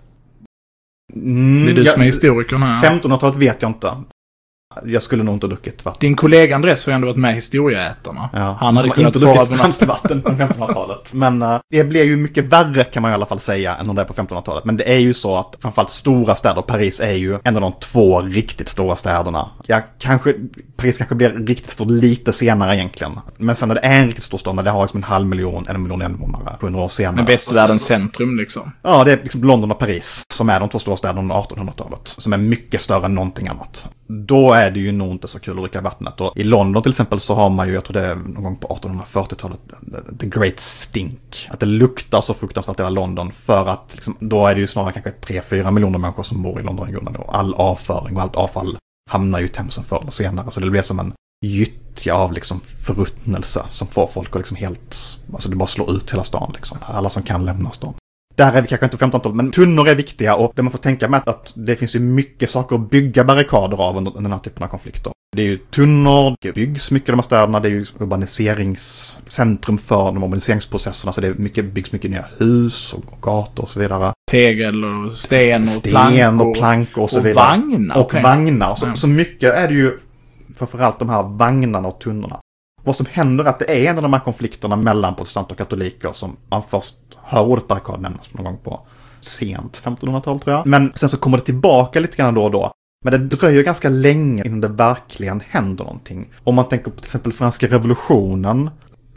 [1.15, 2.91] Mm, det är du som är historikern här.
[2.91, 3.93] 1500-talet vet jag inte.
[4.85, 5.99] Jag skulle nog inte ha druckit vatten.
[6.01, 8.31] Din kollega Andres har ju ändå varit med i Historieätarna.
[8.33, 11.15] Ja, han hade kunnat inte druckit franskt vatten på 1500-talet.
[11.15, 14.01] Men uh, det blir ju mycket värre kan man i alla fall säga än det
[14.01, 14.65] är på 1500-talet.
[14.65, 17.73] Men det är ju så att framförallt stora städer, Paris är ju en av de
[17.73, 19.51] två riktigt stora städerna.
[19.67, 20.35] Ja, kanske,
[20.77, 23.21] Paris kanske blir riktigt stort lite senare egentligen.
[23.37, 25.27] Men sen när det är en riktigt stor stad, när det har liksom en halv
[25.27, 27.17] miljon, en miljon invånare, 100 år senare.
[27.17, 28.73] Men västvärldens centrum liksom.
[28.83, 32.01] Ja, det är liksom London och Paris som är de två stora städerna under 1800-talet.
[32.05, 33.89] Som är mycket större än någonting annat.
[34.07, 36.21] Då är är det ju nog inte så kul att dricka vattnet.
[36.21, 38.57] Och i London till exempel så har man ju, jag tror det är någon gång
[38.57, 39.61] på 1840-talet,
[40.21, 41.49] the great stink.
[41.51, 44.67] Att det luktar så fruktansvärt i hela London för att liksom, då är det ju
[44.67, 47.17] snarare kanske 3-4 miljoner människor som bor i Londonregionen.
[47.17, 48.79] Och all avföring och allt avfall
[49.11, 50.51] hamnar ju i Themsen förr eller senare.
[50.51, 51.13] Så det blir som en
[51.45, 56.13] gyttja av liksom förruttnelse som får folk att liksom helt, alltså det bara slår ut
[56.13, 56.79] hela stan liksom.
[56.83, 57.95] Alla som kan lämna stan.
[58.37, 60.79] Där är vi kanske inte på 1500-talet, men tunnor är viktiga och det man får
[60.79, 64.39] tänka med att det finns ju mycket saker att bygga barrikader av under den här
[64.39, 65.13] typen av konflikter.
[65.37, 69.79] Det är ju tunnor, det byggs mycket i de här städerna, det är ju urbaniseringscentrum
[69.79, 73.81] för de urbaniseringsprocesserna, så det är mycket, byggs mycket nya hus och gator och så
[73.81, 74.13] vidare.
[74.31, 76.49] Tegel och sten och sten plankor.
[76.49, 77.59] och plankor och så och vidare.
[77.59, 77.97] vagnar.
[77.97, 78.75] Och vagnar.
[78.75, 79.93] Så, så mycket är det ju
[80.57, 82.41] framförallt de här vagnarna och tunnorna.
[82.85, 85.59] Vad som händer är att det är en av de här konflikterna mellan protestanter och
[85.59, 88.81] katoliker som man först hör ordet barrikad nämnas någon gång på
[89.21, 90.67] sent 1500-tal tror jag.
[90.67, 92.73] Men sen så kommer det tillbaka lite grann då och då.
[93.05, 96.33] Men det dröjer ganska länge innan det verkligen händer någonting.
[96.45, 98.71] Om man tänker på till exempel franska revolutionen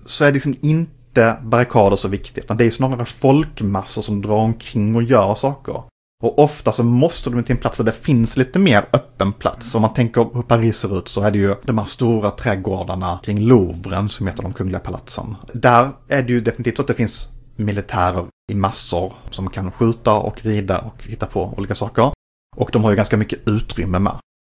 [0.05, 2.43] så är det liksom inte barrikader så viktigt.
[2.43, 5.83] Utan det är snarare folkmassor som drar omkring och gör saker.
[6.23, 9.75] Och ofta så måste de till en plats där det finns lite mer öppen plats.
[9.75, 13.19] Om man tänker hur Paris ser ut så är det ju de här stora trädgårdarna
[13.23, 15.35] kring Louvren som heter de kungliga palatsen.
[15.53, 20.13] Där är det ju definitivt så att det finns militärer i massor som kan skjuta
[20.13, 22.11] och rida och hitta på olika saker.
[22.55, 24.13] Och de har ju ganska mycket utrymme med.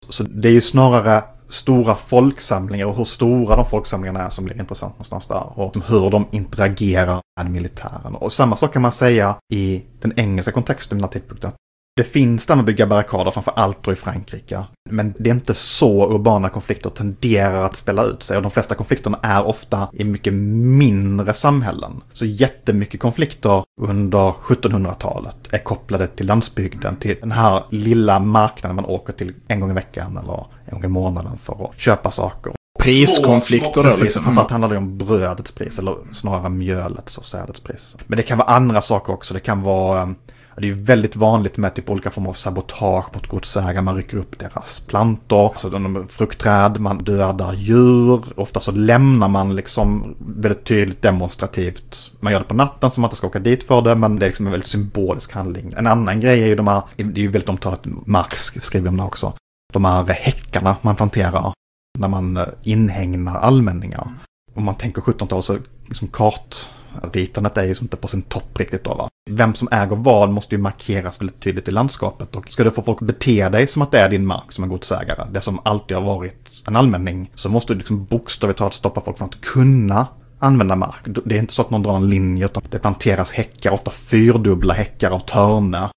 [0.09, 4.61] Så det är ju snarare stora folksamlingar och hur stora de folksamlingarna är som blir
[4.61, 5.59] intressant någonstans där.
[5.59, 8.15] Och hur de interagerar med militären.
[8.15, 11.53] Och samma sak kan man säga i den engelska kontexten vid den här tidpunkten.
[11.97, 14.65] Det finns där att bygga barrikader, framför allt då i Frankrike.
[14.91, 18.37] Men det är inte så urbana konflikter tenderar att spela ut sig.
[18.37, 22.01] Och de flesta konflikterna är ofta i mycket mindre samhällen.
[22.13, 28.85] Så jättemycket konflikter under 1700-talet är kopplade till landsbygden, till den här lilla marknaden man
[28.85, 32.53] åker till en gång i veckan eller en gång i månaden för att köpa saker.
[32.79, 34.23] Priskonflikter då Precis, liksom.
[34.25, 37.97] framförallt handlar det om brödets pris, eller snarare mjölets och sädets pris.
[38.07, 39.35] Men det kan vara andra saker också.
[39.35, 40.09] Det kan vara, eh,
[40.57, 43.83] det är ju väldigt vanligt med typ olika former av sabotage mot godsägare.
[43.83, 48.25] Man rycker upp deras plantor, alltså de fruktträd, man dödar djur.
[48.37, 52.11] Ofta så lämnar man liksom väldigt tydligt demonstrativt.
[52.21, 54.27] Man gör det på natten så man inte ska åka dit för det, men det
[54.27, 55.75] är liksom en väldigt symbolisk handling.
[55.77, 58.97] En annan grej är ju de här, det är ju väldigt omtalat, Marx skriver om
[58.97, 59.33] det också.
[59.73, 61.53] De här häckarna man planterar
[61.99, 64.15] när man eh, inhägnar allmänningar.
[64.55, 68.95] Om man tänker 1700-tal så liksom kartritandet är ju inte på sin topp riktigt då
[68.95, 69.10] va.
[69.31, 72.83] Vem som äger vad måste ju markeras väldigt tydligt i landskapet och ska du få
[72.83, 75.61] folk att bete dig som att det är din mark som en godsägare, det som
[75.65, 79.41] alltid har varit en allmänning, så måste du liksom bokstavligt talat stoppa folk från att
[79.41, 80.07] kunna
[80.39, 81.07] använda mark.
[81.25, 84.75] Det är inte så att någon drar en linje utan det planteras häckar, ofta fyrdubbla
[84.75, 85.91] häckar av törne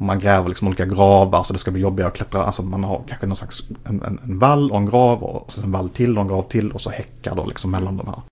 [0.00, 2.44] man gräver liksom olika gravar så det ska bli jobbigare att klättra.
[2.44, 5.62] Alltså man har kanske någon slags en, en, en vall och en grav och så
[5.62, 8.22] en vall till och en grav till och så häckar då liksom mellan de här.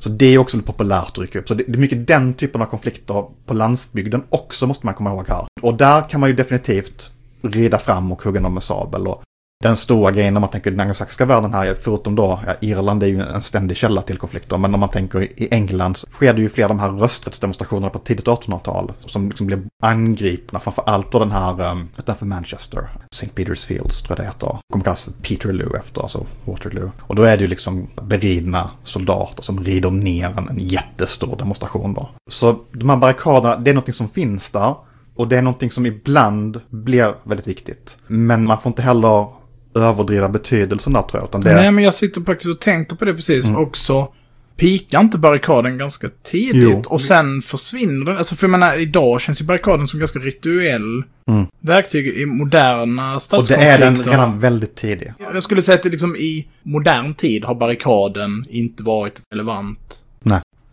[0.00, 1.48] Så det är också lite populärt att rycka upp.
[1.48, 5.10] Så det, det är mycket den typen av konflikter på landsbygden också måste man komma
[5.10, 5.46] ihåg här.
[5.62, 7.10] Och där kan man ju definitivt
[7.42, 9.06] rida fram och hugga någon med sabel.
[9.06, 9.22] Och
[9.64, 13.06] den stora grejen när man tänker den anglosaxiska världen här, förutom då, ja, Irland är
[13.06, 16.40] ju en ständig källa till konflikter, men om man tänker i England så sker det
[16.40, 21.12] ju flera av de här rösträttsdemonstrationerna på tidigt 1800-tal som liksom blev angripna, framför allt
[21.12, 23.26] då den här um, utanför Manchester, St.
[23.34, 26.90] Peter's Fields tror jag det heter, kommer kallas för Peterloo efter, alltså Waterloo.
[27.00, 31.94] Och då är det ju liksom beridna soldater som rider ner en, en jättestor demonstration
[31.94, 32.08] då.
[32.30, 34.74] Så de här barrikaderna, det är någonting som finns där.
[35.14, 37.98] Och det är någonting som ibland blir väldigt viktigt.
[38.06, 39.39] Men man får inte heller
[39.74, 41.28] överdriva betydelsen där tror jag.
[41.28, 41.54] Utan det...
[41.54, 43.48] Nej, men jag sitter faktiskt och tänker på det precis.
[43.48, 43.62] Mm.
[43.62, 44.12] Också
[44.56, 46.82] pikar inte barrikaden ganska tidigt jo.
[46.86, 48.16] och sen försvinner den.
[48.16, 51.46] Alltså för jag menar, idag känns ju barrikaden som ganska rituell mm.
[51.60, 53.74] verktyg i moderna stadskonflikter.
[53.74, 55.12] Och det är den redan väldigt tidig.
[55.18, 60.04] Jag skulle säga att det liksom i modern tid har barrikaden inte varit relevant.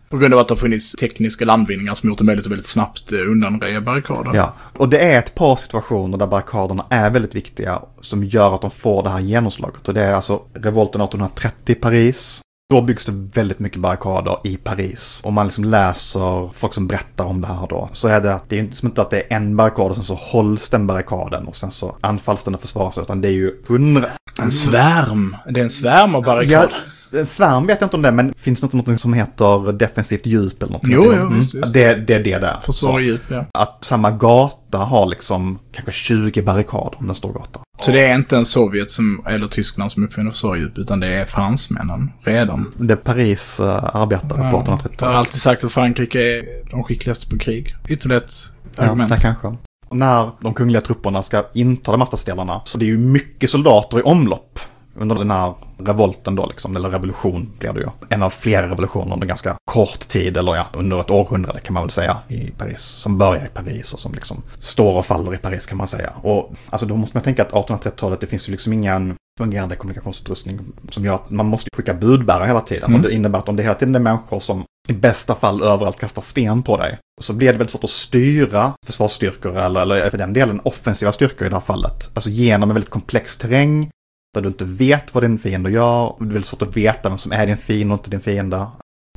[0.08, 2.66] På grund av att det har funnits tekniska landvinningar som gjort det möjligt att väldigt
[2.66, 4.30] snabbt eh, undanröja barrikader.
[4.34, 8.60] Ja, och det är ett par situationer där barrikaderna är väldigt viktiga som gör att
[8.60, 9.88] de får det här genomslaget.
[9.88, 12.40] Och det är alltså revolten 1830 i Paris,
[12.70, 15.20] då byggs det väldigt mycket barrikader i Paris.
[15.24, 17.88] Om man liksom läser folk som berättar om det här då.
[17.92, 19.94] Så är det att det är inte som inte att det är en barrikad och
[19.94, 22.98] sen så hålls den barrikaden och sen så anfalls den och försvaras.
[22.98, 24.06] Utan det är ju hundra...
[24.38, 25.36] En svärm.
[25.50, 26.68] Det är en svärm av barrikad.
[27.12, 29.72] Ja, en svärm vet jag inte om det men finns det inte något som heter
[29.72, 30.82] defensivt djup eller något?
[30.84, 31.34] Jo, jo, mm.
[31.34, 31.72] visst, visst.
[31.72, 32.60] Det, det är det där.
[32.64, 33.44] Försvar djup, ja.
[33.52, 37.60] Att samma gata har liksom kanske 20 barrikader om den står gata.
[37.80, 41.24] Så det är inte en Sovjet som, eller Tyskland som uppfinner försvarsdjup, utan det är
[41.24, 42.72] fransmännen redan.
[42.78, 45.00] Det är Paris uh, arbetare ja, på 1830-talet.
[45.00, 47.74] Jag har alltid sagt att Frankrike är de skickligaste på krig.
[47.88, 48.32] Ytterligare ett
[48.76, 49.10] argument.
[49.10, 49.67] Ja, det kanske.
[49.90, 52.60] När de kungliga trupperna ska inta de här ställena.
[52.64, 54.58] så det är ju mycket soldater i omlopp
[54.98, 57.86] under den här revolten då liksom, eller revolution blir det ju.
[58.08, 61.82] En av flera revolutioner under ganska kort tid, eller ja, under ett århundrade kan man
[61.82, 62.80] väl säga i Paris.
[62.80, 66.12] Som börjar i Paris och som liksom står och faller i Paris kan man säga.
[66.22, 70.60] Och alltså då måste man tänka att 1830-talet, det finns ju liksom ingen fungerande kommunikationsutrustning
[70.90, 72.84] som gör att man måste skicka budbärare hela tiden.
[72.84, 73.00] Mm.
[73.00, 76.00] Och det innebär att om det hela tiden är människor som i bästa fall överallt
[76.00, 80.18] kastar sten på dig, så blir det väldigt svårt att styra försvarsstyrkor eller, eller för
[80.18, 82.10] den delen offensiva styrkor i det här fallet.
[82.14, 83.90] Alltså genom en väldigt komplex terräng
[84.34, 86.16] där du inte vet vad din fiende gör.
[86.18, 88.56] Det är väldigt svårt att veta vem som är din fiende och inte din fiende.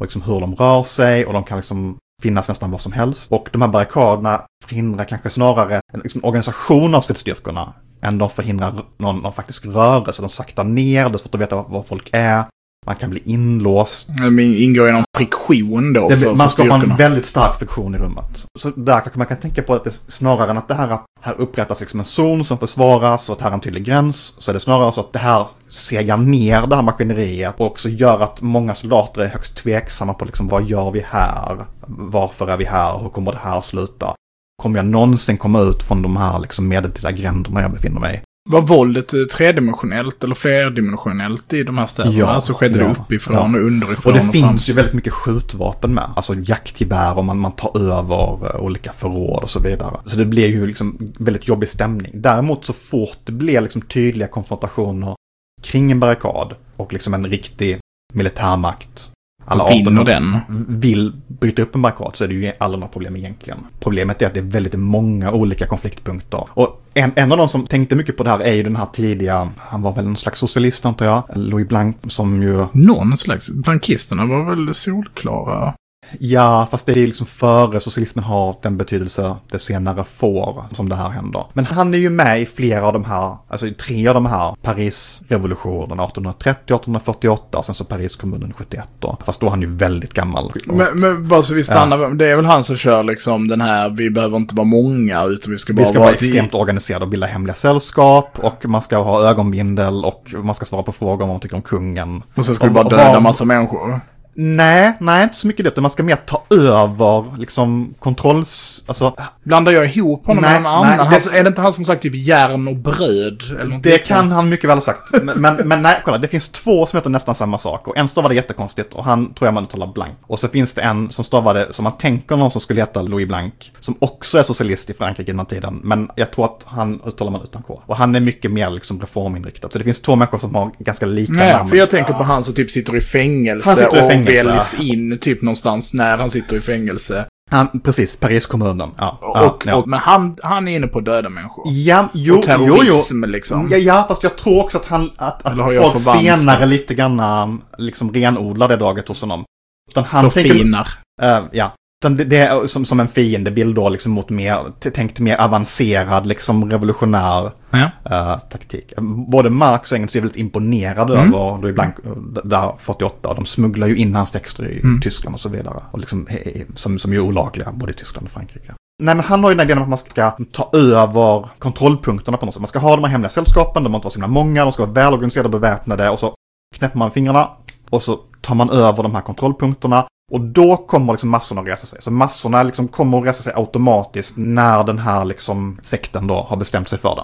[0.02, 3.32] Och liksom hur de rör sig och de kan liksom finnas nästan var som helst.
[3.32, 8.86] Och de här barrikaderna förhindrar kanske snarare en liksom organisation av stridsstyrkorna än de förhindrar
[8.98, 10.22] någon, någon faktisk rörelse.
[10.22, 12.44] De saktar ner, det är svårt att veta var folk är.
[12.86, 14.08] Man kan bli inlåst.
[14.38, 17.98] Det ingår i någon friktion då det, för, Man skapar en väldigt stark friktion i
[17.98, 18.46] rummet.
[18.60, 21.06] Så där kanske man kan tänka på att det snarare än att det här, att
[21.22, 24.36] här upprättas liksom en zon som försvaras och att här är en tydlig gräns.
[24.40, 27.90] Så är det snarare så att det här segar ner det här maskineriet och också
[27.90, 31.66] gör att många soldater är högst tveksamma på liksom vad gör vi här?
[31.88, 32.98] Varför är vi här?
[32.98, 34.16] Hur kommer det här sluta?
[34.62, 38.20] Kommer jag någonsin komma ut från de här liksom medeltida gränderna jag befinner mig i?
[38.50, 42.18] Var våldet tredimensionellt eller flerdimensionellt i de här städerna?
[42.18, 43.60] Ja, alltså skedde ja, det uppifrån ja.
[43.60, 44.14] och underifrån?
[44.14, 46.10] Och det och finns ju väldigt mycket skjutvapen med.
[46.16, 50.00] Alltså jaktgevär och man, man tar över eh, olika förråd och så vidare.
[50.06, 52.12] Så det blir ju liksom väldigt jobbig stämning.
[52.14, 55.16] Däremot så fort det blir liksom tydliga konfrontationer
[55.62, 57.80] kring en barrikad och liksom en riktig
[58.14, 59.12] militärmakt
[59.46, 60.40] alla vinner den.
[60.68, 63.60] vill bryta upp en barrikad så är det ju aldrig några problem egentligen.
[63.80, 66.44] Problemet är att det är väldigt många olika konfliktpunkter.
[66.50, 68.88] Och en, en av de som tänkte mycket på det här är ju den här
[68.94, 72.66] tidiga, han var väl en slags socialist antar jag, Louis Blanc som ju...
[72.72, 75.74] Någon slags, blankisterna var väl solklara?
[76.20, 80.96] Ja, fast det är liksom före socialismen har den betydelse det senare får som det
[80.96, 81.44] här händer.
[81.54, 84.26] Men han är ju med i flera av de här, alltså i tre av de
[84.26, 89.18] här Parisrevolutionerna, 1830, 1848 och sen så Pariskommunen 71 då.
[89.26, 90.52] Fast då är han ju väldigt gammal.
[90.66, 93.90] Men, men bara så vi stannar, det är väl han som kör liksom den här,
[93.90, 97.06] vi behöver inte vara många utan vi ska bara Vi ska vara vara extremt organiserade
[97.06, 101.14] och bilda hemliga sällskap och man ska ha ögonbindel och man ska svara på frågor
[101.14, 102.24] om vad man tycker om kungen.
[102.36, 104.00] Och sen ska vi Och bara vad- döda vad- massa människor.
[104.34, 108.84] Nej, nej inte så mycket det, utan man ska mer ta över liksom kontrolls...
[108.88, 111.10] Alltså, Blandar jag ihop honom Nej, med någon nej, annan?
[111.12, 113.42] det- Han, är det inte han som sagt typ järn och bröd?
[113.62, 115.00] Eller det kan han mycket väl ha sagt.
[115.24, 117.88] Men, men, men nej, kolla, det finns två som heter nästan samma sak.
[117.88, 120.14] Och en stavade jättekonstigt och han tror jag man uttalar blank.
[120.28, 123.28] Och så finns det en som stavade, som man tänker någon som skulle heta Louis
[123.28, 123.54] Blanc.
[123.80, 125.80] Som också är socialist i Frankrike i den här tiden.
[125.84, 127.82] Men jag tror att han uttalar man utan K.
[127.86, 129.70] Och han är mycket mer liksom reforminriktad.
[129.72, 131.70] Så det finns två människor som har ganska lika Nej, namn.
[131.70, 134.80] för jag tänker på han som typ sitter i fängelse, Han sitter i och väljs
[134.80, 137.26] in typ någonstans när han sitter i fängelse.
[137.52, 138.90] Han, precis, Pariskommunen.
[138.98, 141.64] Ja, Och, ja, och, men han, han är inne på döda människor.
[141.68, 142.68] Ja, jo, och jo, jo.
[142.68, 143.68] terrorism liksom.
[143.72, 148.14] Ja, ja, fast jag tror också att han, att, att folk senare lite grann liksom
[148.14, 149.46] renodlar det draget hos honom.
[149.90, 150.88] Utan han tänker, Förfinar.
[151.22, 151.76] Eh, ja.
[152.02, 156.72] Det, det är som, som en fiendebild då liksom mot mer, tänkt mer avancerad liksom
[156.72, 157.90] revolutionär Ja.
[158.12, 158.94] eh, taktik.
[159.28, 161.34] Både Marx och Engels är väldigt imponerade Mm.
[161.34, 161.86] över eh,
[162.34, 163.30] d- där 48.
[163.30, 165.02] Och de smugglar ju in hans texter i Mm.
[165.02, 165.78] Tyskland och så vidare.
[165.92, 166.28] Och liksom,
[166.76, 168.74] som, som är olagliga både i Tyskland och Frankrike.
[169.04, 172.46] Nej men han har ju den idén om att man ska ta över kontrollpunkterna på
[172.46, 172.62] något sätt.
[172.62, 174.72] Man ska ha de här hemliga sällskapen, de har inte vara så himla många, de
[174.74, 176.34] ska vara välorganiserade och beväpnade och så
[176.78, 177.50] knäpper man fingrarna
[177.90, 180.08] och så tar man över de här kontrollpunkterna.
[180.32, 182.02] Och då kommer liksom massorna att resa sig.
[182.02, 186.58] Så massorna liksom kommer att resa sig automatiskt när den här liksom sekten då har
[186.58, 187.24] bestämt sig för det.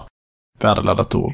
[0.66, 1.32] Värdeladdat ord.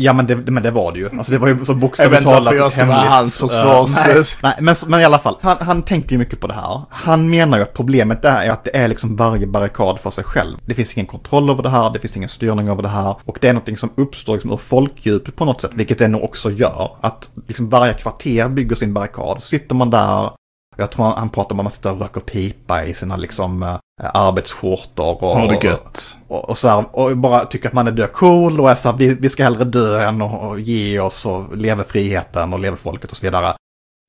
[0.00, 1.10] Ja men det, men det var det ju.
[1.18, 3.12] Alltså det var ju så Jag vet bokstavligt inte talat jag ska vara hemligt.
[3.12, 5.36] hans försvars- Eh, nej, nej, men, men i alla fall.
[5.40, 6.82] Han, han tänker ju mycket på det här.
[6.90, 10.56] Han menar ju att problemet är att det är liksom varje barrikad för sig själv.
[10.66, 13.16] Det finns ingen kontroll över det här, det finns ingen styrning över det här.
[13.24, 16.24] Och det är någonting som uppstår liksom ur folkdjupet på något sätt, vilket det nog
[16.24, 16.90] också gör.
[17.00, 19.42] Att liksom varje kvarter bygger sin barrikad.
[19.42, 20.30] Sitter man där
[20.78, 23.62] jag tror han, han pratar om att man sitter och röker pipa i sina liksom
[23.62, 23.76] äh,
[24.14, 25.24] arbetsskjortor.
[25.24, 26.16] Och, det gött.
[26.28, 28.90] och, och, så här, och bara tycker att man är dö cool och är så
[28.90, 32.76] här, vi, vi ska hellre dö än och ge oss och leva friheten och leva
[32.76, 33.54] folket och så vidare.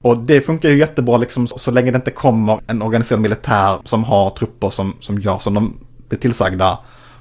[0.03, 4.03] Och det funkar ju jättebra liksom så, länge det inte kommer en organiserad militär som
[4.03, 5.77] har trupper som, som gör som de
[6.10, 6.79] blir tillsagda.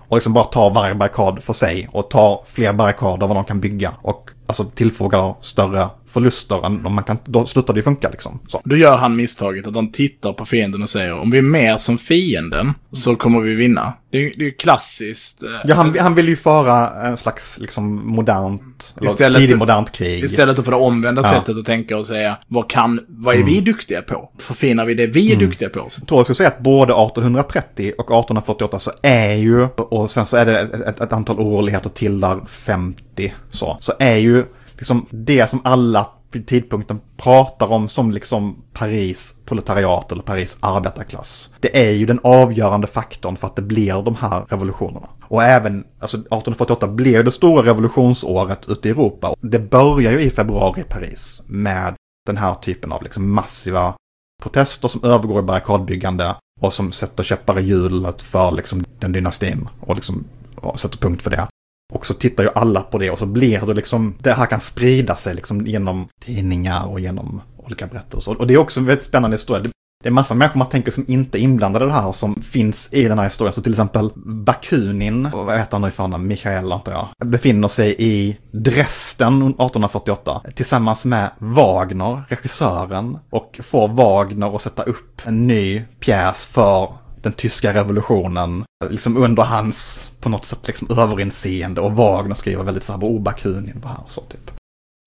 [0.08, 3.60] Och liksom bara tar varje barrikad för sig och tar fler barrikader vad de kan
[3.60, 3.94] bygga.
[4.02, 8.38] Och alltså tillfogar större förluster man kan, då slutar det ju funka liksom.
[8.48, 8.60] Så.
[8.64, 11.78] Då gör han misstaget att han tittar på fienden och säger om vi är mer
[11.78, 13.92] som fienden så kommer vi vinna.
[14.10, 15.42] Det är ju klassiskt.
[15.42, 20.24] eh, Ja, han, han vill ju föra en slags liksom modernt, Istället- tidigt modernt krig.
[20.24, 21.30] Istället för det omvända Ja.
[21.30, 24.30] sättet att tänka och säga vad kan, vad är vi duktiga på?
[24.38, 25.86] Förfinar vi det vi är duktiga på?
[25.88, 30.10] Så- Jag tror jag skulle säga att både 1830 och 1848 så är ju, och
[30.10, 34.16] sen så är det ett, ett, ett antal oroligheter till där 50 så, så är
[34.16, 34.44] ju
[34.78, 41.54] liksom det som alla vid tidpunkten pratar om som liksom Paris proletariat eller Paris arbetarklass.
[41.60, 45.08] Det är ju den avgörande faktorn för att det blir de här revolutionerna.
[45.22, 49.34] Och även, alltså 1848 blir det stora revolutionsåret ute i Europa.
[49.40, 51.94] Det börjar ju i februari i Paris med
[52.26, 53.94] den här typen av liksom massiva
[54.42, 59.68] protester som övergår i barrikadbyggande och som sätter käppar i hjulet för liksom den dynastin
[59.80, 60.24] och liksom
[60.56, 61.48] och sätter punkt för det.
[61.92, 64.60] Och så tittar ju alla på det och så blir det liksom, det här kan
[64.60, 68.38] sprida sig liksom genom tidningar och genom olika berättelser.
[68.40, 69.62] Och det är också en väldigt spännande historia.
[69.62, 69.70] Det-
[70.04, 73.04] är massa människor man tänker som inte är inblandade i det här som finns i
[73.08, 73.52] den här historien.
[73.54, 74.10] Så till exempel
[74.46, 76.26] Bakunin, vad heter han nu i förnamn?
[76.26, 84.56] Mikael antar jag, befinner sig i Dresden 1848 tillsammans med Wagner, regissören, och får Wagner
[84.56, 86.88] att sätta upp en ny pjäs för
[87.22, 91.80] den tyska revolutionen, liksom under hans, på något sätt, liksom överinseende.
[91.80, 94.50] Och Wagner skriver väldigt så här, oh, Bakunin var här och så typ.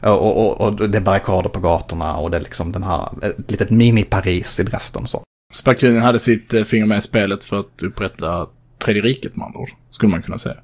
[0.04, 3.52] Och, och, och det är barrikader på gatorna och det är liksom den här, ett
[3.52, 5.24] litet mini-Paris i Dresden och så.
[5.66, 8.48] Bakunin hade sitt eh, finger med i spelet för att upprätta
[8.84, 9.70] Tredje riket med andra ord.
[9.90, 10.56] Skulle man kunna säga.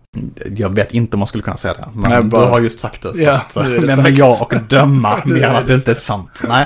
[0.56, 2.80] Jag vet inte om man skulle kunna säga det, men Nej, bara- du har just
[2.80, 3.14] sagt det.
[3.14, 3.62] Så, Ja, så.
[3.62, 6.44] det Men jag och döma än att det inte är sant.
[6.48, 6.66] Nej,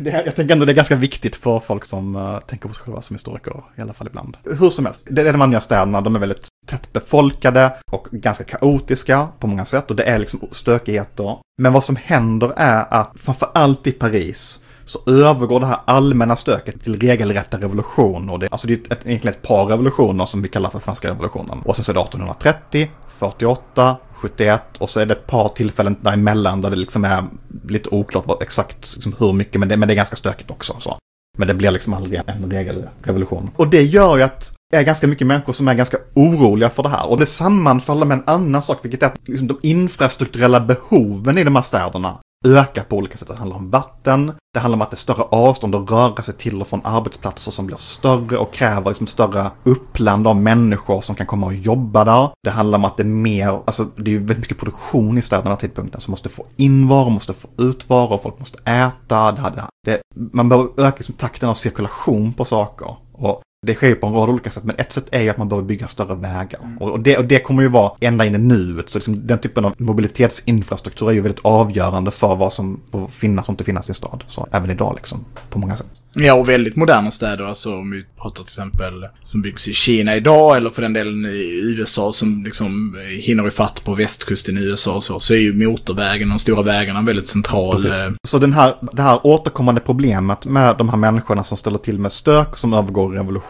[0.00, 2.84] det, jag tänker ändå det är ganska viktigt för folk som uh, tänker på sig
[2.84, 4.36] själva som historiker, i alla fall ibland.
[4.58, 8.44] Hur som helst, det är de nya städerna, de är väldigt tätt befolkade och ganska
[8.44, 11.36] kaotiska på många sätt och det är liksom stökigheter.
[11.62, 16.36] Men vad som händer är att framför allt i Paris så övergår det här allmänna
[16.36, 18.38] stöket till regelrätta revolutioner.
[18.38, 21.58] Det, alltså det är ett, egentligen ett par revolutioner som vi kallar för franska revolutionen.
[21.64, 25.96] Och sen så är det 1830, 48, 71 och så är det ett par tillfällen
[26.00, 27.24] däremellan där det liksom är
[27.68, 30.76] lite oklart exakt liksom hur mycket, men det, men det är ganska stökigt också.
[30.78, 30.98] Så.
[31.38, 33.50] Men det blir liksom aldrig en regelrevolution.
[33.56, 36.82] Och det gör ju att det är ganska mycket människor som är ganska oroliga för
[36.82, 37.06] det här.
[37.06, 41.44] Och det sammanfaller med en annan sak, vilket är att liksom de infrastrukturella behoven i
[41.44, 43.28] de här städerna ökar på olika sätt.
[43.28, 46.34] Det handlar om vatten, det handlar om att det är större avstånd att röra sig
[46.34, 51.14] till och från arbetsplatser som blir större och kräver liksom större uppland av människor som
[51.14, 52.30] kan komma och jobba där.
[52.42, 55.22] Det handlar om att det är mer, alltså det är ju väldigt mycket produktion i
[55.22, 58.58] städerna den här tidpunkten som måste få in varor, måste få ut varor, folk måste
[58.70, 59.32] äta.
[59.32, 60.00] Det, det, det,
[60.32, 62.96] man behöver öka liksom takten av cirkulation på saker.
[63.12, 65.36] Och det sker ju på en rad olika sätt, men ett sätt är ju att
[65.36, 66.60] man behöver bygga större vägar.
[66.64, 66.78] Mm.
[66.78, 69.64] Och, det, och det kommer ju vara ända in i nuet, så liksom den typen
[69.64, 73.90] av mobilitetsinfrastruktur är ju väldigt avgörande för vad som får finnas och inte finnas i
[73.90, 74.24] en stad.
[74.28, 75.86] Så även idag liksom, på många sätt.
[76.18, 80.16] Ja, och väldigt moderna städer, alltså om vi pratar till exempel som byggs i Kina
[80.16, 84.94] idag, eller för den delen i USA som liksom hinner ifatt på västkusten i USA
[84.94, 87.76] och så, så är ju motorvägen och de stora vägarna väldigt central.
[87.76, 88.02] Precis.
[88.02, 91.98] Eh, så den här, det här återkommande problemet med de här människorna som ställer till
[91.98, 93.46] med stök, som övergår i revolution,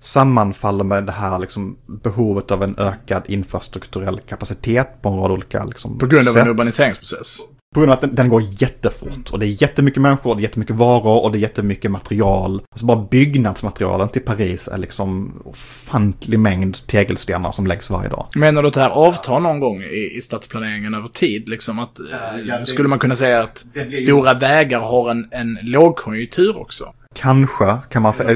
[0.00, 5.64] sammanfaller med det här liksom behovet av en ökad infrastrukturell kapacitet på en rad olika
[5.64, 6.42] liksom, På grund av sätt.
[6.42, 7.40] en urbaniseringsprocess.
[7.74, 9.30] På grund av att den, den, går jättefort.
[9.32, 12.62] Och det är jättemycket människor, det är jättemycket varor och det är jättemycket material.
[12.72, 18.26] Alltså bara byggnadsmaterialen till Paris är liksom ofantlig mängd tegelstenar som läggs varje dag.
[18.34, 21.48] Menar du att det här avtar någon gång i, i stadsplaneringen över tid?
[21.48, 22.00] Liksom att,
[22.46, 23.64] ja, det, skulle man kunna säga att
[24.02, 26.84] stora vägar har en, en lågkonjunktur också?
[27.14, 28.30] Kanske, kan man säga.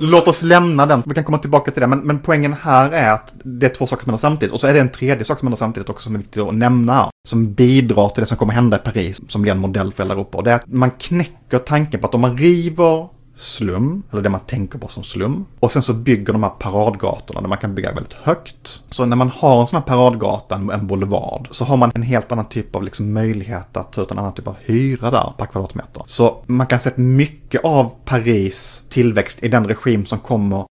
[0.00, 1.86] Låt oss lämna den, vi kan komma tillbaka till det.
[1.86, 4.54] Men, men poängen här är att det är två saker som händer samtidigt.
[4.54, 6.54] Och så är det en tredje sak som händer samtidigt också som är viktigt att
[6.54, 7.10] nämna.
[7.28, 10.14] Som bidrar till det som kommer hända i Paris, som blir en modell för hela
[10.14, 10.38] Europa.
[10.38, 13.08] Och det är att man knäcker tanken på att om man river
[13.38, 15.46] slum, eller det man tänker på som slum.
[15.60, 18.82] Och sen så bygger de här paradgatorna där man kan bygga väldigt högt.
[18.90, 22.32] Så när man har en sån här paradgata, en boulevard, så har man en helt
[22.32, 25.46] annan typ av liksom möjlighet att ta ut en annan typ av hyra där per
[25.46, 26.02] kvadratmeter.
[26.06, 30.64] Så man kan se mycket av Paris tillväxt i den regim som kommer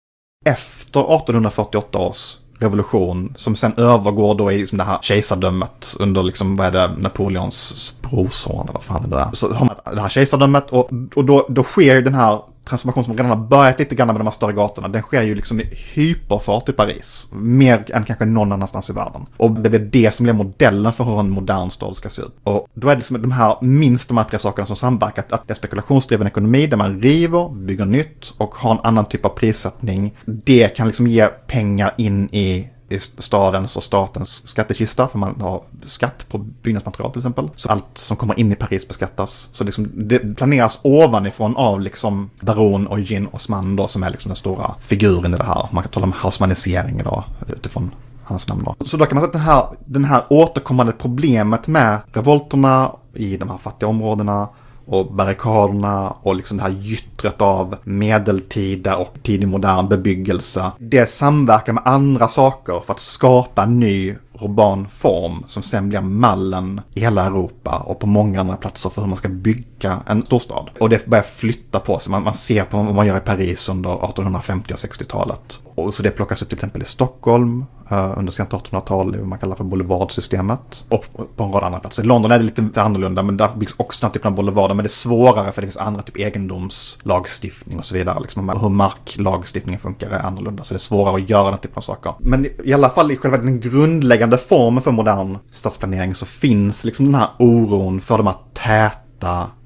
[0.46, 6.56] efter 1848 års revolution som sen övergår då i liksom det här kejsardömet under liksom,
[6.56, 9.30] vad är det, Napoleons brorson eller vad fan det är.
[9.34, 13.18] Så har man det här kejsardömet och, och då, då sker den här transformation som
[13.18, 15.70] redan har börjat lite grann med de här större gatorna, den sker ju liksom i
[15.94, 17.28] hyperfart i Paris.
[17.32, 19.26] Mer än kanske någon annanstans i världen.
[19.38, 22.36] Och det blir det som blir modellen för hur en modern stad ska se ut.
[22.44, 25.24] Och då är det liksom de här, minst de här tre sakerna som samverkar.
[25.30, 29.26] Att det är spekulationsdriven ekonomi där man river, bygger nytt och har en annan typ
[29.26, 30.18] av prissättning.
[30.26, 35.62] Det kan liksom ge pengar in i i stadens och statens skattekista, för man har
[35.86, 37.50] skatt på byggnadsmaterial till exempel.
[37.56, 39.50] Så allt som kommer in i Paris beskattas.
[39.54, 44.30] Så liksom, det planeras ovanifrån av liksom baron och Gin Osman då, som är liksom
[44.30, 45.68] den stora figuren i det här.
[45.72, 47.92] Man kan tala om hausmanisering idag utifrån
[48.24, 48.86] hans namn då.
[48.86, 53.38] Så då kan man säga att den här, den här återkommande problemet med revolterna i
[53.38, 54.50] de här fattiga områdena
[54.88, 60.72] och barrikaderna och liksom det här gyttret av medeltida och tidig modern bebyggelse.
[60.78, 66.02] Det samverkar med andra saker för att skapa en ny urban form som sen blir
[66.02, 70.26] mallen i hela Europa och på många andra platser för hur man ska bygga en
[70.26, 70.70] storstad.
[70.80, 72.12] Och det börjar flytta på sig.
[72.12, 75.60] Man, man ser på vad man gör i Paris under 1850 och 60-talet.
[75.78, 79.40] Och så det plockas upp till exempel i Stockholm uh, under sent 1800-tal, det man
[79.40, 80.86] kallar för boulevardsystemet.
[80.90, 81.06] Och
[81.36, 82.04] på en rad andra platser.
[82.04, 84.76] I London är det lite annorlunda, men där byggs också den typen av boulevarder.
[84.76, 88.20] Men det är svårare för det finns andra typ egendomslagstiftning och så vidare.
[88.20, 91.82] Liksom, hur marklagstiftningen funkar är annorlunda, så det är svårare att göra den typen av
[91.82, 92.14] saker.
[92.20, 97.06] Men i alla fall i själva den grundläggande formen för modern stadsplanering så finns liksom
[97.06, 99.07] den här oron för de här täta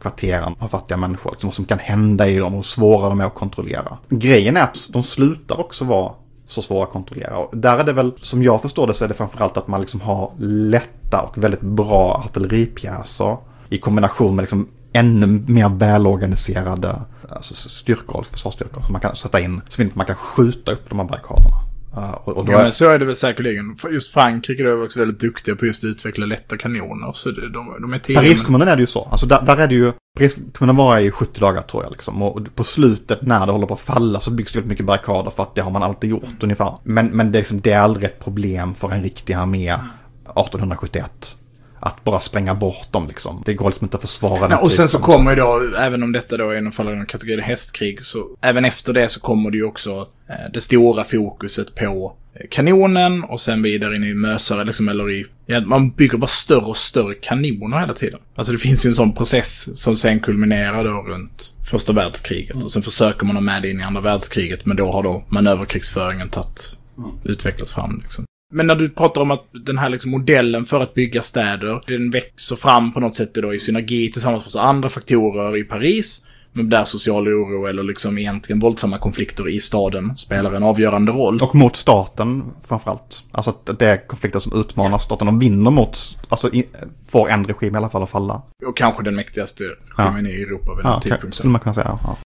[0.01, 1.31] kvarteren av fattiga människor.
[1.31, 3.97] Liksom, vad som kan hända i dem och hur svåra de är att kontrollera.
[4.09, 6.13] Grejen är att de slutar också vara
[6.47, 7.37] så svåra att kontrollera.
[7.37, 9.81] Och där är det väl, som jag förstår det, så är det framförallt att man
[9.81, 13.37] liksom har lätta och väldigt bra artilleripjäser
[13.69, 19.61] i kombination med liksom ännu mer välorganiserade alltså styrkor, försvarsstyrkor som man kan sätta in
[19.67, 21.70] så att man kan skjuta upp de här barrikaderna.
[21.97, 23.77] Uh, och, och ja, men så är det väl säkerligen.
[23.91, 27.11] Just Frankrike är också väldigt duktiga på just att utveckla lätta kanoner.
[27.11, 29.07] Så det, de, de är Pariskommunen är det ju så.
[29.11, 32.21] Alltså där, där är det ju, Pariskommunen var i 70 dagar tror jag liksom.
[32.21, 35.29] Och på slutet när det håller på att falla så byggs det väldigt mycket barrikader
[35.29, 36.37] för att det har man alltid gjort mm.
[36.41, 36.73] ungefär.
[36.83, 41.37] Men, men det, är liksom, det är aldrig ett problem för en riktig armé 1871
[41.81, 43.43] att bara spränga bort dem liksom.
[43.45, 46.11] Det går liksom inte att försvara ja, Och sen så kommer ju då, även om
[46.11, 49.63] detta då är en fall kategori hästkrig, så även efter det så kommer det ju
[49.63, 54.89] också eh, det stora fokuset på eh, kanonen och sen vidare in i mösare liksom,
[54.89, 55.25] eller i...
[55.45, 58.19] Ja, man bygger bara större och större kanoner hela tiden.
[58.35, 62.55] Alltså det finns ju en sån process som sen kulminerar då runt första världskriget.
[62.55, 62.65] Mm.
[62.65, 65.23] Och sen försöker man ha med det in i andra världskriget, men då har då
[65.27, 67.11] manöverkrigsföringen tagit, mm.
[67.23, 68.25] utvecklats fram liksom.
[68.51, 72.09] Men när du pratar om att den här liksom modellen för att bygga städer, den
[72.11, 76.25] växer fram på något sätt då i synergi tillsammans med andra faktorer i Paris.
[76.53, 81.37] Men där social oro eller liksom egentligen våldsamma konflikter i staden spelar en avgörande roll.
[81.43, 83.23] Och mot staten framförallt.
[83.31, 85.25] Alltså att det är konflikter som utmanar staten.
[85.25, 85.97] De vinner mot,
[86.29, 86.67] alltså i,
[87.11, 88.41] får en regim i alla fall att falla.
[88.65, 89.63] Och kanske den mäktigaste
[89.97, 91.31] regimen i Europa vid den Ja, tidpunkten.
[91.31, 91.99] skulle man kunna säga.
[92.03, 92.17] Ja.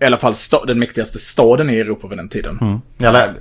[0.00, 0.34] I alla fall
[0.66, 2.58] den mäktigaste staden i Europa vid den tiden.
[2.60, 2.80] Mm.
[2.98, 3.34] Eller,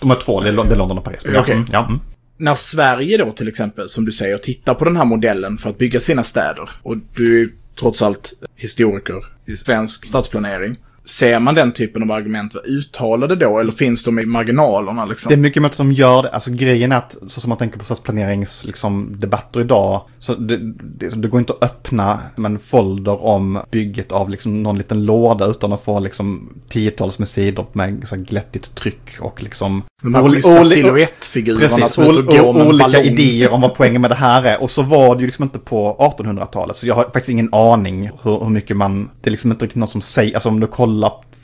[0.00, 1.26] de är två, det är London och Paris.
[1.32, 1.54] Ja, okej.
[1.54, 2.00] mm, ja, mm.
[2.38, 5.78] När Sverige då till exempel, som du säger, tittar på den här modellen för att
[5.78, 6.70] bygga sina städer.
[6.82, 10.76] Och du är trots allt historiker i svensk stadsplanering.
[11.08, 15.28] Ser man den typen av argument uttalade då, eller finns de i marginalerna liksom?
[15.28, 16.28] Det är mycket möjligt att de gör det.
[16.28, 20.56] Alltså grejen är att, så som man tänker på stadsplanerings liksom, debatter idag, så det,
[20.72, 25.46] det, det går inte att öppna en folder om bygget av liksom, någon liten låda
[25.46, 29.82] utan att få liksom, tiotals med sidor med så här, glättigt tryck och liksom...
[30.02, 33.02] De här schyssta oli- silhuettfigurerna Precis, som ol- med en olika ballong.
[33.04, 34.62] idéer om vad poängen med det här är.
[34.62, 36.76] Och så var det ju liksom inte på 1800-talet.
[36.76, 39.10] Så jag har faktiskt ingen aning hur, hur mycket man...
[39.20, 40.34] Det är liksom inte riktigt någon som säger...
[40.34, 40.95] Alltså om du kollar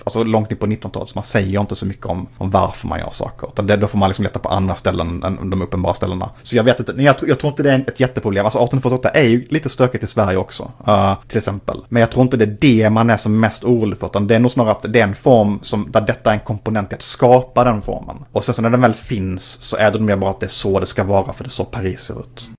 [0.04, 2.98] alltså långt in på 1900-talet, så man säger inte så mycket om, om varför man
[2.98, 3.48] gör saker.
[3.52, 6.30] Utan det, då får man liksom leta på andra ställen än de uppenbara ställena.
[6.42, 8.44] Så jag vet inte, nej, jag, tror- jag tror inte det är ett jätteproblem.
[8.44, 11.84] Alltså 1848 är ju lite stökigt i Sverige också, uh, till exempel.
[11.88, 14.34] Men jag tror inte det är det man är som mest orolig för, utan det
[14.34, 16.94] är nog snarare att det är en form som, där detta är en komponent i
[16.94, 18.24] att skapa den formen.
[18.32, 20.48] Och sen så när den väl finns så är det mer bara att det är
[20.48, 22.50] så det ska vara, för det är så Paris ser ut.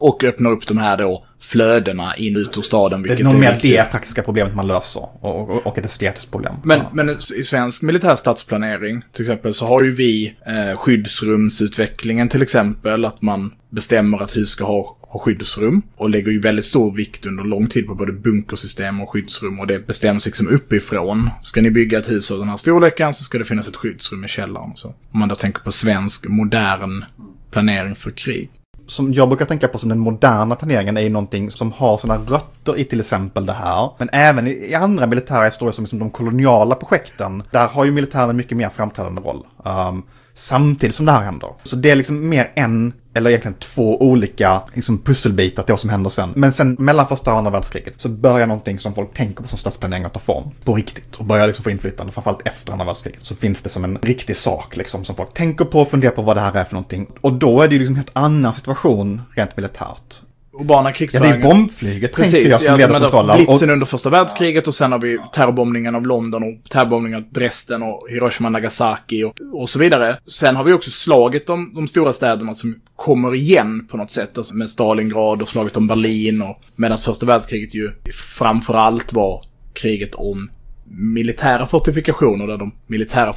[0.00, 3.02] Och öppnar upp de här då flödena in ut ur staden.
[3.02, 6.54] Det är nog mer det praktiska problemet man löser, och, och, och ett estetiskt problem.
[6.64, 6.90] Men, Ja.
[6.92, 13.04] men i svensk militär stadsplanering till exempel så har ju vi eh, skyddsrumsutvecklingen till exempel.
[13.04, 15.82] Att man bestämmer att hus ska ha, ha skyddsrum.
[15.96, 19.60] Och lägger ju väldigt stor vikt under lång tid på både bunkersystem och skyddsrum.
[19.60, 21.30] Och det bestäms liksom uppifrån.
[21.42, 24.24] Ska ni bygga ett hus av den här storleken så ska det finnas ett skyddsrum
[24.24, 24.72] i källaren.
[24.74, 24.88] Så.
[24.88, 27.04] Om man då tänker på svensk modern
[27.50, 28.50] planering för krig
[28.86, 32.16] som jag brukar tänka på som den moderna planeringen är ju någonting som har sina
[32.16, 33.90] rötter i till exempel det här.
[33.98, 38.30] Men även i, andra militära historier som liksom de koloniala projekten, där har ju militären
[38.30, 39.46] en mycket mer framträdande roll.
[39.64, 40.02] Um,
[40.34, 41.50] samtidigt som det här händer.
[41.62, 45.90] Så det är liksom mer en, eller egentligen två olika liksom pusselbitar till vad som
[45.90, 46.32] händer sen.
[46.36, 49.58] Men sen mellan första och andra världskriget så börjar någonting som folk tänker på som
[49.58, 51.16] stadsplanering att ta form på riktigt.
[51.16, 53.20] Och börjar liksom få inflytande, framförallt efter andra världskriget.
[53.22, 56.22] Så finns det som en riktig sak liksom som folk tänker på och funderar på
[56.22, 57.06] vad det här är för någonting.
[57.20, 60.22] Och då är det ju liksom en helt annan situation rent militärt.
[60.60, 61.42] Urbana Ja, det krigsföringen.
[61.42, 63.36] är bombflyget tänker jag som ja, leder centrala.
[63.36, 67.82] Blitzen under första världskriget och sen har vi terrorbombningen av London och terrorbombningen av Dresden
[67.82, 70.18] och Hiroshima, Nagasaki och, och så vidare.
[70.26, 74.38] Sen har vi också slaget om de stora städerna som kommer igen på något sätt.
[74.38, 77.90] Alltså med Stalingrad och slaget om Berlin och medan första världskriget ju
[78.38, 80.50] framförallt var kriget om
[80.96, 83.32] militära fortifikationer där de militära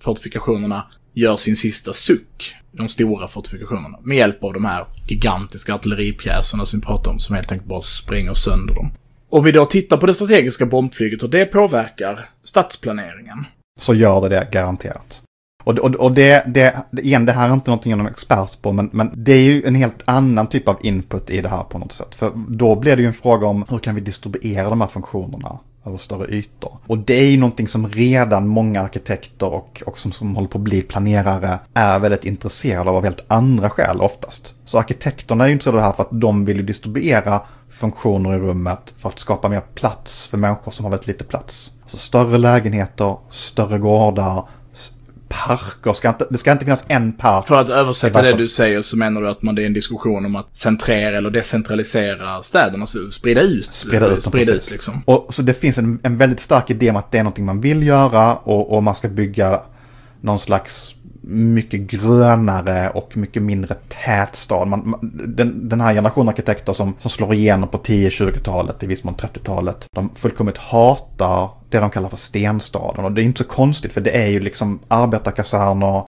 [0.00, 2.54] fortifikationerna gör sin sista suck.
[2.72, 3.98] De stora fortifikationerna.
[4.02, 7.80] Med hjälp av de här gigantiska artilleripjäserna som vi pratar om som helt enkelt bara
[7.80, 8.90] spränger sönder dem.
[9.28, 13.44] Om vi då tittar på det strategiska bombflyget och det påverkar stadsplaneringen.
[13.80, 15.22] så gör det det garanterat.
[15.64, 18.62] Och, och, och det, det, igen, det här är inte någonting jag är någon expert
[18.62, 21.62] på, men, men det är ju en helt annan typ av input i det här
[21.62, 22.14] på något sätt.
[22.14, 25.58] För då blir det ju en fråga om hur kan vi distribuera de här funktionerna
[25.86, 26.76] över större ytor.
[26.86, 30.58] Och det är ju någonting som redan många arkitekter och, och som, som håller på
[30.58, 34.54] att bli planerare är väldigt intresserade av av helt andra skäl oftast.
[34.64, 38.34] Så arkitekterna är ju intresserade av det här för att de vill ju distribuera funktioner
[38.34, 41.72] i rummet för att skapa mer plats för människor som har väldigt lite plats.
[41.82, 44.48] Alltså större lägenheter, större gårdar,
[45.32, 45.92] parker.
[45.92, 47.48] Ska inte, det ska inte finnas en park.
[47.48, 50.26] För att översätta Det du säger så menar du att man, det är en diskussion
[50.26, 53.74] om att centrera eller decentralisera städerna, så sprida ut.
[53.74, 55.02] Sprida ut sprida ut liksom.
[55.04, 57.60] Och så det finns en, en väldigt stark idé om att det är någonting man
[57.60, 59.60] vill göra och, och man ska bygga
[60.20, 63.74] någon slags mycket grönare och mycket mindre
[64.04, 64.68] tät stad.
[64.68, 69.04] Man, man, den, den här generationen arkitekter som, som slår igenom på 10-20-talet, i viss
[69.04, 73.04] mån 30-talet, de fullkomligt hatar det de kallar för stenstaden.
[73.04, 76.02] Och det är inte så konstigt för det är ju liksom arbetarkaserner,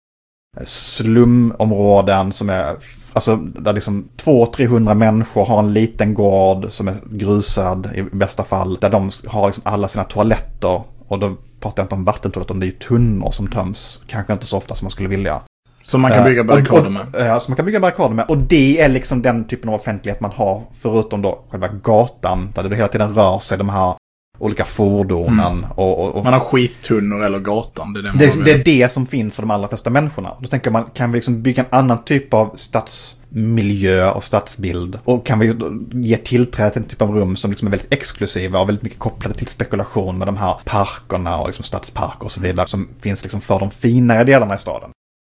[0.65, 2.75] slumområden som är,
[3.13, 8.77] alltså där liksom 200-300 människor har en liten gård som är grusad i bästa fall.
[8.81, 12.65] Där de har liksom alla sina toaletter och då pratar jag inte om vattentoaletter, det
[12.65, 14.03] är ju tunnor som töms.
[14.07, 15.41] Kanske inte så ofta som man skulle vilja.
[15.83, 17.05] Som man kan bygga Eh, barrikader och- med.
[17.13, 18.25] Ja, som man kan bygga barrikader med.
[18.29, 22.63] Och det är liksom den typen av offentlighet man har, förutom då själva gatan, där
[22.63, 23.95] det hela tiden rör sig de här
[24.41, 25.65] olika fordonen.
[25.75, 26.23] Och, och, och Mm.
[26.23, 27.93] Man har skittunnor eller gatan.
[27.93, 30.33] Det är det det, det är det som finns för de allra flesta människorna.
[30.39, 34.99] Då tänker man, kan vi liksom bygga en annan typ av stadsmiljö och stadsbild?
[35.03, 35.55] Och kan vi
[35.91, 38.99] ge tillträde till en typ av rum som liksom är väldigt exklusiva och väldigt mycket
[38.99, 43.23] kopplade till spekulation med de här parkerna och liksom stadsparker och så vidare som finns
[43.23, 44.89] liksom för de finare delarna i staden.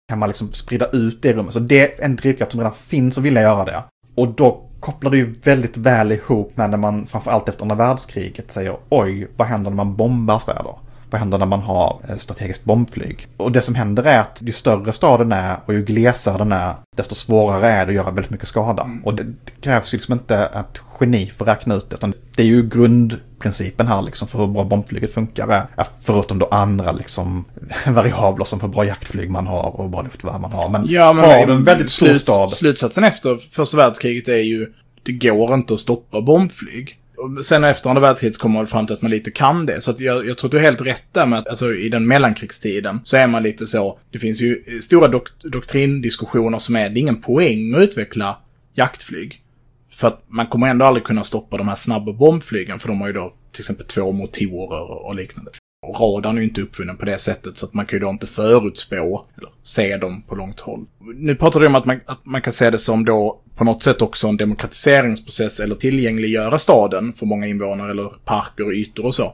[0.08, 1.52] Kan man liksom sprida ut det rummet?
[1.52, 3.82] Så det är en drivkraft som redan finns och vilja göra det.
[4.14, 8.52] Och då kopplar det ju väldigt väl ihop med när man framförallt efter andra världskriget
[8.52, 10.74] säger oj, vad händer när man bombar städer?
[11.10, 13.26] Vad händer när man har eh, strategiskt bombflyg?
[13.36, 16.74] Och det som händer är att ju större staden är och ju glesare den är,
[16.96, 18.82] desto svårare är det att göra väldigt mycket skada.
[18.82, 19.04] Mm.
[19.04, 22.12] Och det, det krävs ju liksom inte ett geni för att räkna ut det, utan
[22.36, 25.66] det är ju grundprincipen här liksom för hur bra bombflyget funkar.
[26.02, 27.44] Förutom då andra liksom
[27.86, 30.68] variabler som hur bra jaktflyg man har och hur bra luftvärn man har.
[30.68, 32.50] Men, ja, men har du en väldigt stor stad.
[32.50, 36.97] Slutsatsen efter första världskriget är ju det går inte att stoppa bombflyg.
[37.42, 39.80] Sen efter andra världskriget kommer man fram till att man lite kan det.
[39.80, 41.88] Så att jag, jag tror att du är helt rätt där med att alltså, i
[41.88, 43.98] den mellankrigstiden så är man lite så.
[44.10, 48.38] Det finns ju stora dok doktrindiskussioner som är, det är ingen poäng att utveckla
[48.74, 49.42] jaktflyg.
[49.90, 53.06] För att man kommer ändå aldrig kunna stoppa de här snabba bombflygen för de har
[53.06, 55.50] ju då till exempel två motorer och liknande.
[55.86, 58.26] Radarn är ju inte uppfunnen på det sättet så att man kan ju då inte
[58.26, 60.86] förutspå eller se dem på långt håll.
[61.14, 63.82] Nu pratar du om att man, att man kan se det som då på något
[63.82, 69.14] sätt också en demokratiseringsprocess eller tillgängliggöra staden för många invånare eller parker och ytor och
[69.14, 69.32] så.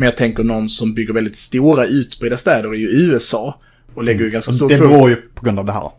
[0.00, 3.60] Men jag tänker någon som bygger väldigt stora utspridda städer är ju USA.
[3.94, 5.90] Och lägger ju ganska stor Det beror ju på grund av det här.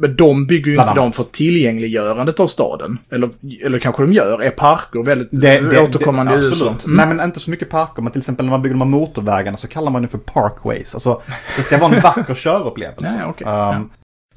[0.00, 1.14] Men de bygger ju Bland inte annat.
[1.16, 2.98] dem för tillgängliggörandet av staden.
[3.10, 3.30] Eller,
[3.64, 4.42] eller kanske de gör.
[4.42, 6.66] Är parker väldigt Det, det, återkommande det, i USA?
[6.70, 6.84] absolut.
[6.86, 6.96] Mm.
[6.96, 9.56] Nej men inte så mycket parker, men till exempel när man bygger de här motorvägarna
[9.56, 10.94] så kallar man det för parkways.
[10.94, 11.20] Alltså,
[11.56, 13.12] det ska vara en vacker körupplevelse.
[13.16, 13.46] Nej, okej.
[13.46, 13.84] Um, Ja.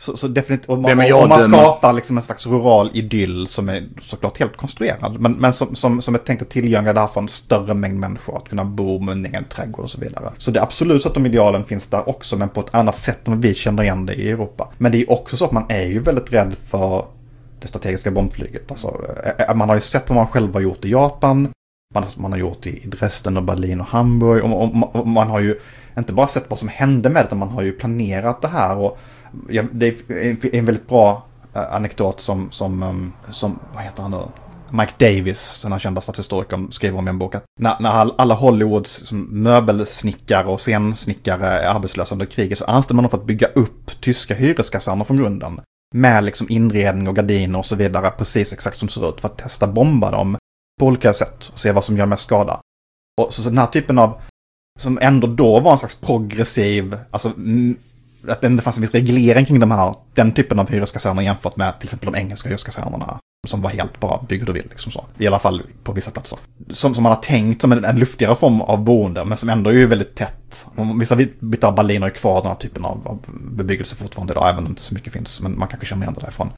[0.02, 3.88] Så, så definitivt, Det man, och man skapar liksom en slags rural idyll som är
[4.02, 5.20] såklart helt konstruerad.
[5.20, 8.00] Men, men som, som, som är tänkt att tillgängliggöra det här för en större mängd
[8.00, 8.38] människor.
[8.38, 10.32] Att kunna bo med en egen trädgård och så vidare.
[10.38, 12.98] Så det är absolut så att de idealen finns där också, men på ett annat
[12.98, 14.70] sätt än vi känner igen det i Europa.
[14.78, 17.06] Men det är också så att man är ju väldigt rädd för
[17.60, 18.72] det strategiska bombflyget.
[18.72, 19.02] Alltså,
[19.38, 21.48] eh, man har ju sett vad man själv har gjort i Japan.
[21.94, 24.44] Man, man har gjort i Dresden och Berlin och Hamburg.
[24.44, 25.60] Och, och, och man har ju
[25.98, 28.78] inte bara sett vad som hände med det, utan man har ju planerat det här.
[28.78, 28.98] Och
[29.50, 34.12] ja, det är en väldigt bra eh, anekdot som, som, ehm, som, vad heter han
[34.12, 34.24] nu?
[34.74, 38.34] Mike Davis, den här kända statshistorikern, skriver om i en bok att när, när alla
[38.34, 43.26] Hollywoods som möbelsnickare och scensnickare är arbetslösa under kriget så anställer man dem för att
[43.26, 45.62] bygga upp tyska hyreskaserner från grunden.
[45.96, 49.28] Med liksom inredning och gardiner och så vidare, precis exakt som det ser ut, för
[49.28, 50.38] att testa bomba dem
[50.80, 52.62] på olika sätt och se vad som gör mest skada.
[53.22, 54.22] Och så, så den här typen av,
[54.80, 57.32] som ändå då var en slags progressiv, alltså
[58.28, 61.80] att det fanns en viss reglering kring de här, den typen av hyreskaserner jämfört med
[61.80, 63.20] till exempel de engelska hyreskasernerna.
[63.48, 65.06] Som var helt bara byggd och vill, liksom så.
[65.18, 66.40] I alla fall på vissa platser.
[66.70, 69.74] Som, som man har tänkt som en, en luftigare form av boende, men som ändå
[69.74, 70.68] är väldigt tätt.
[71.00, 73.20] Vissa bitar av Berlin har ju kvar den här typen av, av
[73.52, 75.42] bebyggelse fortfarande idag, även om inte så mycket finns.
[75.42, 76.50] Men man kanske känner igen det därifrån.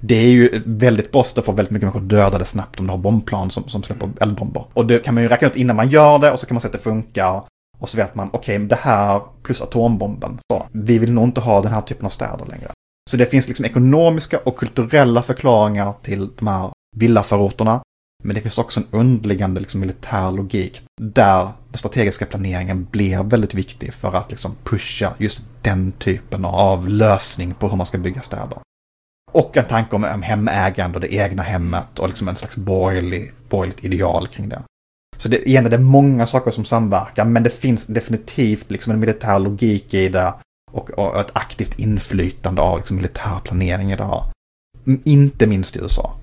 [0.00, 2.90] Det är ju väldigt bra för att få väldigt mycket människor dödade snabbt om du
[2.90, 4.64] har bombplan som, som släpper eldbomber.
[4.72, 6.60] Och det kan man ju räkna ut innan man gör det och så kan man
[6.60, 7.42] se att det funkar.
[7.80, 10.38] Och så vet man, okej, det här plus atombomben.
[10.52, 12.70] Så, vi vill nog inte ha den här typen av städer längre.
[13.10, 17.80] Så det finns liksom ekonomiska och kulturella förklaringar till de här villaförorterna.
[18.22, 23.54] Men det finns också en underliggande liksom, militär logik där den strategiska planeringen blir väldigt
[23.54, 28.22] viktig för att liksom, pusha just den typen av lösning på hur man ska bygga
[28.22, 28.58] städer.
[29.32, 33.32] Och en tanke om om hemägande och det egna hemmet och liksom en slags borgerlig,
[33.48, 34.62] borgerligt ideal kring det.
[35.20, 39.00] Så det, igen, det är många saker som samverkar, men det finns definitivt liksom en
[39.00, 40.34] militär logik i det
[40.72, 44.24] och, och ett aktivt inflytande av liksom militär planering i det här.
[45.04, 46.16] Inte minst i USA.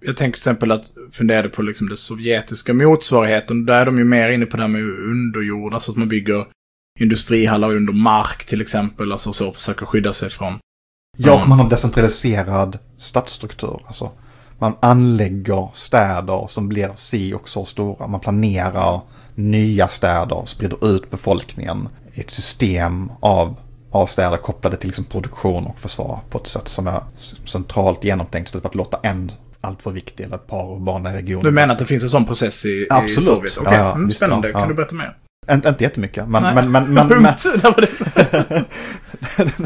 [0.00, 3.66] Jag tänker till exempel att fundera på liksom den sovjetiska motsvarigheten.
[3.66, 6.46] Där är de ju mer inne på det här med underjord, alltså att man bygger
[7.00, 10.58] industrihallar under mark till exempel, alltså så försöker skydda sig från.
[11.18, 11.48] Ja, och Mm.
[11.48, 13.80] man har decentraliserad stadsstruktur.
[13.86, 14.10] Alltså,
[14.58, 18.06] man anlägger städer som blir si och så stora.
[18.06, 19.00] Man planerar
[19.34, 23.56] nya städer, sprider ut befolkningen i ett system av,
[23.90, 27.00] av städer kopplade till liksom produktion och försvar på ett sätt som är
[27.46, 31.44] centralt genomtänkt för att låta en alltför viktig eller ett par urbana regioner.
[31.44, 33.44] Du menar att det finns en sån process i, Absolut.
[33.44, 33.58] i Sovjet?
[33.58, 34.48] Okej, Ja, ja, mm, spännande.
[34.50, 35.16] ja, Kan du berätta mer?
[35.50, 36.42] Inte, inte jättemycket, men...
[36.42, 36.54] Nej.
[36.54, 37.24] men, men, men, men,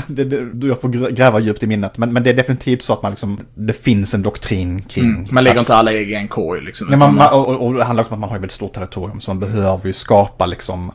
[0.06, 1.98] det det, det, jag får grä- gräva djupt i minnet.
[1.98, 5.04] Men, men det är definitivt så att man liksom, det finns en doktrin kring...
[5.04, 5.26] Mm.
[5.30, 6.88] Man lägger inte alla ägg i en korg liksom.
[6.88, 8.72] Nej, man, man, och, och, det handlar också om att man har ett väldigt stort
[8.72, 9.20] territorium.
[9.20, 10.92] Så man behöver ju skapa liksom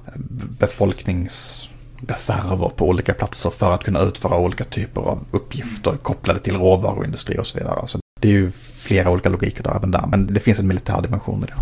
[0.60, 7.38] befolkningsreserver på olika platser för att kunna utföra olika typer av uppgifter kopplade till råvaruindustri
[7.38, 7.88] och så vidare.
[7.88, 10.06] Så det är ju flera olika logiker där även där.
[10.08, 11.54] Men det finns en militär dimension i det.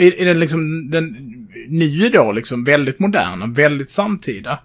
[0.00, 1.16] I, i den liksom, den
[1.68, 4.58] nu då liksom väldigt moderna, väldigt samtida,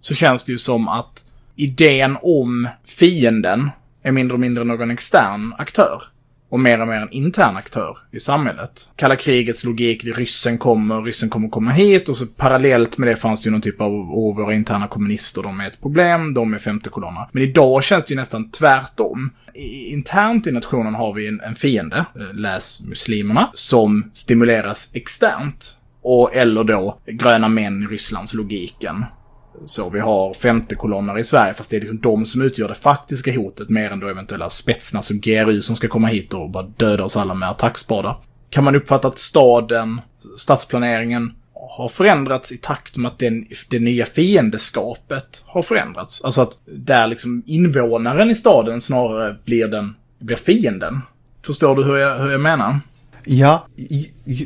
[0.00, 1.24] så känns det ju som att
[1.56, 3.70] idén om fienden
[4.02, 6.02] är mindre och mindre någon extern aktör.
[6.50, 8.88] och mer och mer en intern aktör i samhället.
[8.96, 13.42] Kalla krigets logik, ryssen kommer, ryssen kommer komma hit och så parallellt med det fanns
[13.42, 16.58] det ju någon typ av, åh, våra interna kommunister, de är ett problem, de är
[16.58, 17.28] femte kolonna.
[17.32, 19.30] Men idag känns det ju nästan tvärtom.
[19.54, 25.76] I, internt i nationen har vi en, en fiende, eh, läs muslimerna, som stimuleras externt.
[26.02, 29.04] Och eller då gröna män i Rysslands logiken.
[29.66, 32.74] Så vi har femte kolonner i Sverige, fast det är liksom de som utgör det
[32.74, 36.62] faktiska hotet mer än då eventuella spetsna som GRU som ska komma hit och bara
[36.76, 38.16] döda oss alla med attackspadar.
[38.50, 40.00] Kan man uppfatta att staden,
[40.36, 41.32] stadsplaneringen,
[41.76, 46.24] har förändrats i takt med att den, det nya fiendeskapet har förändrats?
[46.24, 51.00] Alltså att där liksom invånaren i staden snarare blir den, blir fienden.
[51.46, 52.78] Förstår du hur jag, hur jag menar?
[53.24, 53.66] Ja,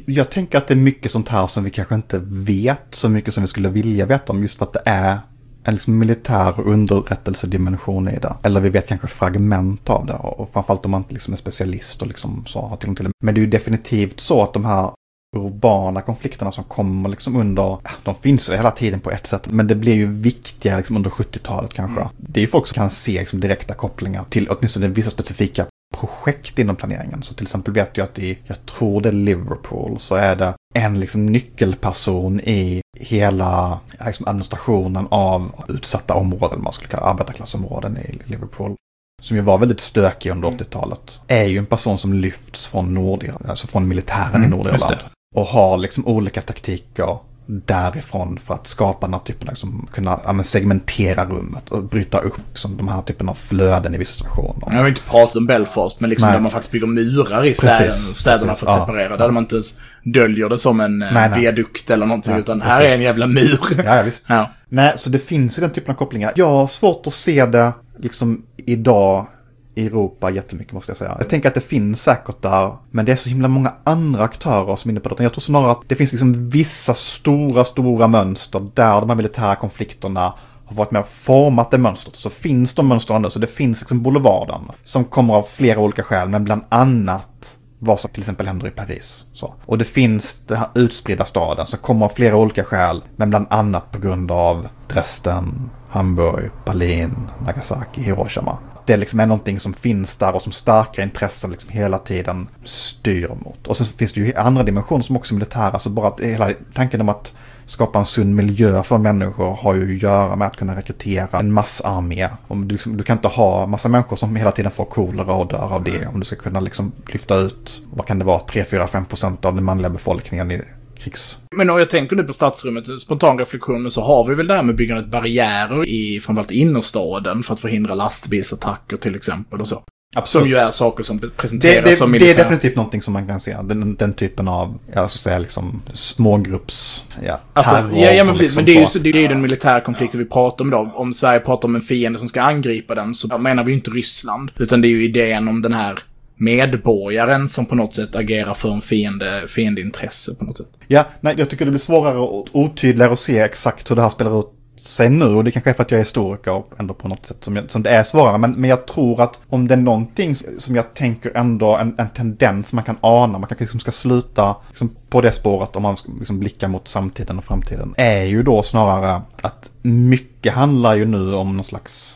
[0.06, 3.34] jag tänker att det är mycket sånt här som vi kanske inte vet så mycket
[3.34, 5.18] som vi skulle vilja veta om just för att det är
[5.64, 8.34] en liksom militär underrättelsedimension i det.
[8.42, 10.12] Eller vi vet kanske fragment av det.
[10.12, 13.10] Och framförallt om man inte liksom är specialist och liksom så har tillgång till det.
[13.24, 14.90] Men det är ju definitivt så att de här
[15.36, 19.74] urbana konflikterna som kommer liksom under, de finns hela tiden på ett sätt, men det
[19.74, 22.00] blir ju viktigare liksom under 70-talet kanske.
[22.00, 22.12] Mm.
[22.16, 25.66] Det är ju folk som kan se liksom direkta kopplingar till åtminstone vissa specifika
[26.00, 27.22] projekt inom planeringen.
[27.22, 30.54] Så till exempel vet jag att i, jag tror det är Liverpool, så är det
[30.74, 38.18] en liksom nyckelperson i hela liksom administrationen av utsatta områden, man skulle kalla arbetarklassområden i
[38.24, 38.74] Liverpool.
[39.22, 41.20] Som ju var väldigt stökig under 80-talet.
[41.28, 41.42] Mm.
[41.42, 44.96] Är ju en person som lyfts från Nordirland, alltså från militären mm, i Nordirland.
[45.34, 50.20] Och har liksom olika taktiker därifrån för att skapa den här typen av, liksom, kunna
[50.24, 54.66] ja, segmentera rummet och bryta upp liksom, de här typen av flöden i vissa situationer.
[54.70, 57.78] Jag har inte pratat om Belfast, men liksom där man faktiskt bygger murar i städerna,
[57.78, 58.86] precis, städerna precis, för att ja.
[58.86, 59.16] separera.
[59.16, 61.40] Där man inte ens döljer det som en nej, nej.
[61.40, 62.72] viadukt eller någonting, ja, utan precis.
[62.72, 63.82] här är en jävla mur.
[63.84, 64.24] Ja, visst.
[64.34, 64.50] Ja.
[64.68, 66.32] Nej, så det finns ju den typen av kopplingar.
[66.36, 69.26] Jag har svårt att se det liksom idag
[69.74, 71.16] i Europa jättemycket måste jag säga.
[71.18, 74.76] Jag tänker att det finns säkert där, men det är så himla många andra aktörer
[74.76, 75.22] som är inne på det.
[75.22, 79.56] Jag tror snarare att det finns liksom vissa stora, stora mönster där de här militära
[79.56, 80.34] konflikterna
[80.66, 82.16] har varit med och format det mönstret.
[82.16, 86.02] Så finns de mönstren nu, så det finns liksom boulevarden som kommer av flera olika
[86.02, 89.24] skäl, men bland annat vad som till exempel händer i Paris.
[89.32, 89.54] Så.
[89.66, 93.46] Och det finns den här utspridda staden som kommer av flera olika skäl, men bland
[93.50, 100.16] annat på grund av Dresden, Hamburg, Berlin, Nagasaki, Hiroshima det liksom är någonting som finns
[100.16, 103.66] där och som starka intressen liksom hela tiden styr mot.
[103.66, 106.50] Och så finns det ju andra dimensioner som också är militära, så bara att hela
[106.74, 110.56] tanken om att skapa en sund miljö för människor har ju att göra med att
[110.56, 112.28] kunna rekrytera en massarmé.
[112.48, 115.48] Om du, liksom, du kan inte ha massa människor som hela tiden får kolera och
[115.48, 116.06] dör av det.
[116.06, 119.64] Om du ska kunna liksom lyfta ut, vad kan det vara, 3-4-5 procent av den
[119.64, 120.62] manliga befolkningen i
[120.98, 121.38] krigs...
[121.56, 124.62] Men om jag tänker nu på stadsrummet, spontan reflektion, så har vi väl det här
[124.62, 129.82] med byggandet barriärer i framförallt innerstaden för att förhindra lastbilsattacker till exempel och så.
[130.16, 130.42] Absolut.
[130.42, 132.34] Som ju är saker som presenteras det, det, som militär.
[132.34, 133.56] Det är definitivt någonting som man kan se.
[133.62, 137.90] Den, den typen av, jag ska säga liksom smågrupps, ja, terror.
[137.94, 138.42] ja, ja, men precis.
[138.42, 140.70] Liksom men det är ju så, det är ju den militära konflikten vi pratar om
[140.70, 140.92] då.
[140.94, 143.90] Om Sverige pratar om en fiende som ska angripa den så menar vi ju inte
[143.90, 144.50] Ryssland.
[144.58, 145.98] Utan det är ju idén om den här
[146.36, 150.70] medborgaren som på något sätt agerar för en fiende, fiendeintresse på något sätt.
[150.86, 154.08] Ja, nej, jag tycker det blir svårare och otydligare att se exakt hur det här
[154.08, 154.46] spelar ut
[154.86, 157.26] sig nu och det kanske är för att jag är historiker och ändå på något
[157.26, 158.38] sätt som, jag, som det är svårare.
[158.38, 162.08] Men, men jag tror att om det är någonting som jag tänker ändå en, en
[162.08, 165.96] tendens man kan ana, man kanske liksom ska sluta liksom på det spåret om man
[165.96, 171.04] ska liksom blicka mot samtiden och framtiden, är ju då snarare att mycket handlar ju
[171.04, 172.14] nu om någon slags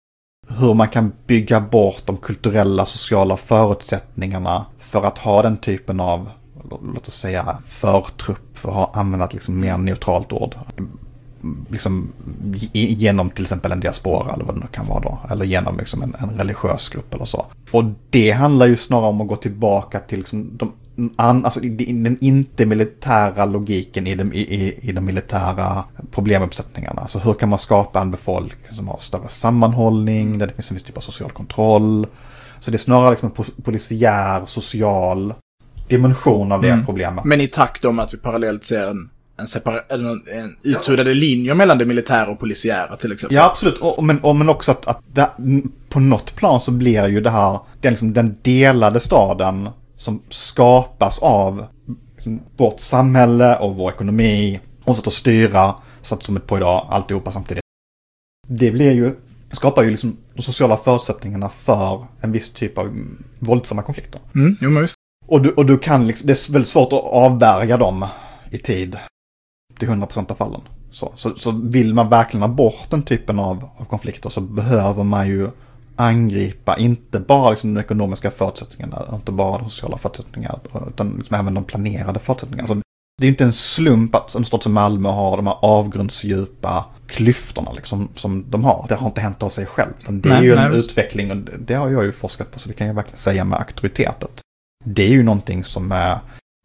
[0.48, 6.30] hur man kan bygga bort de kulturella sociala förutsättningarna för att ha den typen av,
[6.94, 10.54] låt oss säga, förtrupp, för att använda ett liksom mer neutralt ord.
[11.68, 12.12] Liksom
[12.72, 15.18] genom till exempel en diaspora eller vad det nu kan vara då.
[15.30, 17.46] Eller genom liksom en, en religiös grupp eller så.
[17.70, 20.72] Och det handlar ju snarare om att gå tillbaka till liksom de
[21.16, 27.00] an, alltså den inte militära logiken i de, i, i de militära problemuppsättningarna.
[27.00, 30.74] Alltså hur kan man skapa en befolkning som har större sammanhållning, där det finns en
[30.74, 32.06] viss typ av social kontroll.
[32.60, 35.34] Så det är snarare liksom en polisiär, social
[35.88, 36.86] dimension av det mm.
[36.86, 37.24] problemet.
[37.24, 41.54] Men i takt om att vi parallellt ser en en, separa- eller en uttuddade linjer
[41.54, 43.36] mellan det militära och polisiära till exempel.
[43.36, 43.78] Ja, absolut.
[43.78, 45.30] Och, men, och, men också att, att det,
[45.88, 49.68] på något plan så blir ju det här, den, liksom, den delade staden
[49.98, 51.66] som skapas av
[52.14, 56.86] liksom, vårt samhälle och vår ekonomi och sätt att styra satt som ett på idag,
[56.90, 57.62] alltihopa samtidigt.
[58.48, 59.14] Det blir ju,
[59.52, 62.98] skapar ju liksom de sociala förutsättningarna för en viss typ av
[63.38, 64.20] våldsamma konflikter.
[64.34, 64.94] Mm, jo, men visst.
[65.26, 68.06] Och du, och du kan liksom, det är väldigt svårt att avvärja dem
[68.50, 68.98] i tid.
[69.78, 70.60] Till 100% av fallen.
[70.90, 75.04] Så, så, så vill man verkligen ha bort den typen av, av konflikter så behöver
[75.04, 75.50] man ju
[76.00, 81.54] angripa inte bara liksom de ekonomiska förutsättningarna, inte bara de sociala förutsättningarna, utan liksom även
[81.54, 82.68] de planerade förutsättningarna.
[82.68, 82.82] Alltså,
[83.20, 87.72] det är inte en slump att en stad som Malmö har de här avgrundsdjupa klyftorna
[87.72, 88.86] liksom, som de har.
[88.88, 89.92] Det har inte hänt av sig själv.
[90.08, 90.90] Det är Nej, ju nej, en visst.
[90.90, 93.58] utveckling och det har jag ju forskat på så det kan jag verkligen säga med
[93.58, 94.40] auktoritetet.
[94.84, 96.18] Det är ju någonting som är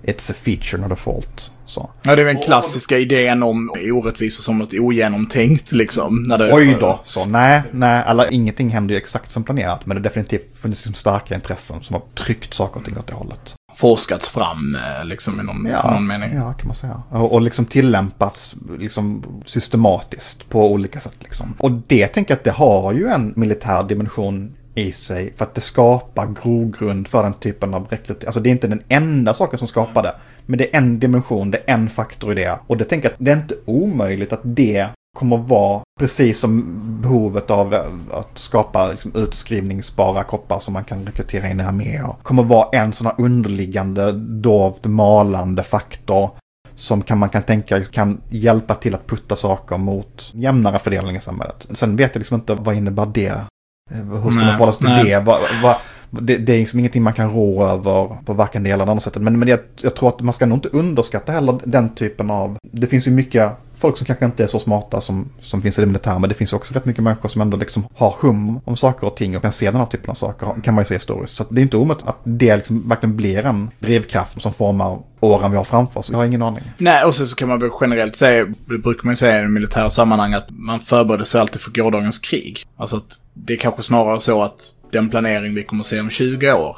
[0.04, 1.52] It's a feature, not a fault.
[1.66, 1.90] Så.
[2.02, 6.24] Ja, det är den klassiska idén om orättvisor som något ogenomtänkt liksom.
[6.24, 9.86] När det, Oj då, så nej, nej, alla, ingenting händer ju exakt som planerat.
[9.86, 13.08] Men det har definitivt funnits liksom starka intressen som har tryckt saker och ting åt
[13.08, 13.56] det hållet.
[13.76, 16.36] Forskats fram eh, liksom i någon, någon mening.
[16.36, 17.04] ja, kan man säga.
[17.10, 21.54] Och, och liksom tillämpats liksom systematiskt på olika sätt liksom.
[21.58, 25.56] Och det tänker jag att det har ju en militär dimension i sig för att
[25.56, 28.28] det skapar grogrund för den typen av rekrytering.
[28.28, 30.16] Alltså det är inte den enda saken som skapar det.
[30.46, 32.60] Men det är en dimension, det är en faktor i det.
[32.68, 36.40] Och det tänker jag att det är inte omöjligt att det kommer att vara precis
[36.40, 37.74] som behovet av
[38.12, 42.16] att skapa liksom utskrivningsbara koppar som man kan rekrytera in i arméer.
[42.24, 46.30] Kommer att vara en sån här underliggande, dovt, malande faktor
[46.76, 51.22] som kan, man kan tänka kan hjälpa till att putta saker mot jämnare fördelning i
[51.22, 51.68] samhället.
[51.74, 53.46] Sen vet jag liksom inte vad innebär det?
[53.92, 55.06] Eh, Hur ska Nej, man förhålla sig till nej.
[55.06, 55.20] det?
[55.20, 55.76] Vad, vad,
[56.10, 56.38] det?
[56.38, 59.22] Det är liksom ingenting man kan rå över på varken det eller det andra sättet.
[59.22, 62.58] Men, men jag, jag tror att man ska nog inte underskatta heller den typen av...
[62.72, 63.52] Det finns ju mycket
[63.84, 66.20] folk som kanske inte är så smarta som, som finns i det militära.
[66.20, 69.16] Men det finns också rätt mycket människor som ändå liksom har hum om saker och
[69.16, 70.48] ting och kan se den här typen av saker.
[70.64, 71.36] kan man ju se historiskt.
[71.36, 75.52] Så det är inte omöjligt att det liksom verkligen blir en drivkraft som formar åren
[75.52, 76.10] vi har framför oss.
[76.12, 76.64] Jag har ingen aning.
[76.78, 79.48] Nej, och sen så kan man väl generellt säga, det brukar man ju säga i
[79.48, 82.66] militära sammanhang, att man förbereder sig alltid för gårdagens krig.
[82.78, 86.10] Alltså att det är kanske snarare så att den planering vi kommer att se om
[86.10, 86.78] 20 år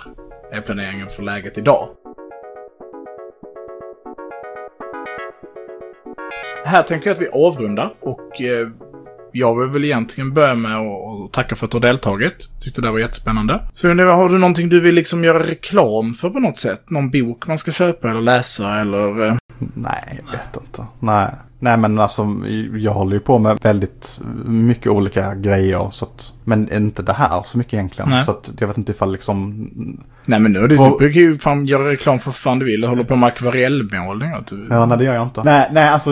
[0.52, 1.88] är planeringen för läget idag.
[6.66, 8.68] Här tänker jag att vi avrundar och eh,
[9.32, 12.50] jag vill väl egentligen börja med att tacka för att du har deltagit.
[12.62, 13.62] Tyckte det var jättespännande.
[13.74, 16.90] Så undrar har du någonting du vill liksom göra reklam för på något sätt?
[16.90, 19.28] Någon bok man ska köpa eller läsa eller?
[19.28, 19.36] eh,
[19.74, 20.86] Nej, jag vet inte.
[21.00, 21.28] Nej.
[21.60, 22.36] Nej men alltså
[22.74, 25.88] jag håller ju på med väldigt mycket olika grejer.
[25.92, 28.10] Så att, men inte det här så mycket egentligen.
[28.10, 28.24] Nej.
[28.24, 29.70] Så att jag vet inte ifall liksom...
[30.26, 32.60] Nej men nu är det På- du brukar ju fan göra reklam för vad fan
[32.60, 32.82] du vill.
[32.82, 34.34] Du håller på med akvarellmålning.
[34.34, 34.68] och Du...
[34.70, 35.44] Ja, nej det gör jag inte.
[35.44, 36.12] Nej, nej alltså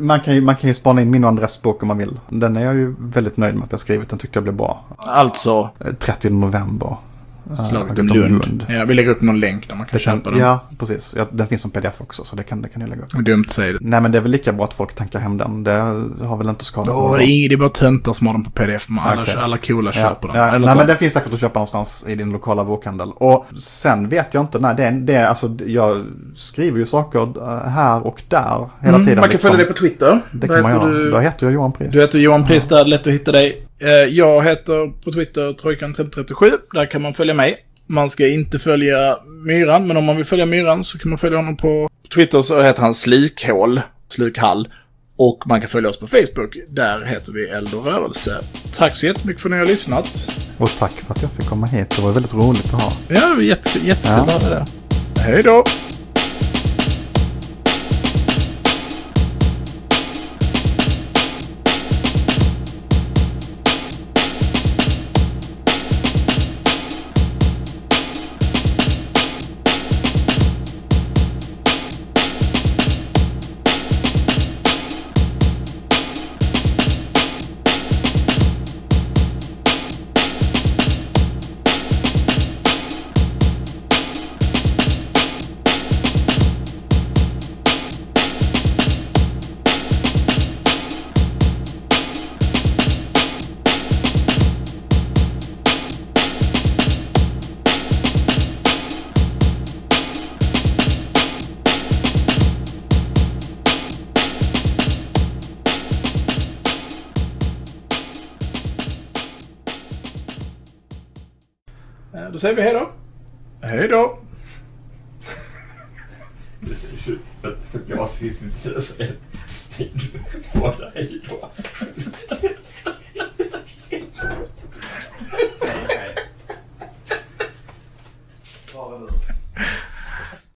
[0.00, 2.20] man kan, ju, man kan ju spana in min och Andres bok om man vill.
[2.28, 4.08] Den är jag ju väldigt nöjd med att jag skrivit.
[4.08, 4.84] Den tyckte jag blev bra.
[4.96, 6.96] Alltså, Eh, 30 november.
[7.52, 8.66] Slaget om Lund.
[8.68, 10.38] Ja, vi lägger upp någon länk där man kan Det kan, köpa den.
[10.40, 11.14] ja, precis.
[11.18, 13.10] Ja, den finns som pdf också så det kan, det kan jag lägga upp.
[13.12, 13.78] Dumt säger det.
[13.82, 15.64] Nej men det är väl lika bra att folk tankar hem den.
[15.64, 15.70] Det
[16.26, 17.18] har väl inte skadat någon.
[17.18, 18.88] det är, det är bara töntar som har den på pdf.
[18.88, 19.34] Men alla, Okej.
[19.38, 20.36] alla coola Ja, köper den.
[20.36, 20.78] ja, Eller nej så.
[20.78, 23.08] men den finns säkert att köpa någonstans i din lokala bokhandel.
[23.14, 26.04] Och sen vet jag inte, nej det är, det är alltså, jag
[26.36, 29.20] skriver ju saker eh, här och där hela Mm, tiden.
[29.20, 29.50] man kan liksom.
[29.50, 30.20] följa dig på Twitter.
[30.32, 30.86] Det kan man göra.
[30.88, 31.92] du- Då heter jag Johan Pris.
[31.92, 33.63] Du heter Johan Priest där, lätt att hitta dig.
[33.78, 36.52] Eh, Jag heter på Twitter Trojkan3037.
[36.72, 37.56] Där kan man följa mig.
[37.86, 39.16] Man ska inte följa
[39.46, 42.62] Myran, men om man vill följa Myran så kan man följa honom på Twitter så
[42.62, 44.68] heter han Slikhål, Slukhall.
[45.16, 46.56] Och man kan följa oss på Facebook.
[46.68, 48.38] Där heter vi Eld och rörelse.
[48.76, 50.30] Tack så jättemycket för att ni har lyssnat.
[50.58, 51.90] Och tack för att jag fick komma hit.
[51.96, 52.92] Det var väldigt roligt att ha.
[53.08, 54.48] Ja, det var jätte, jättekul Ja.
[54.48, 54.66] det.
[55.20, 55.64] Hej då!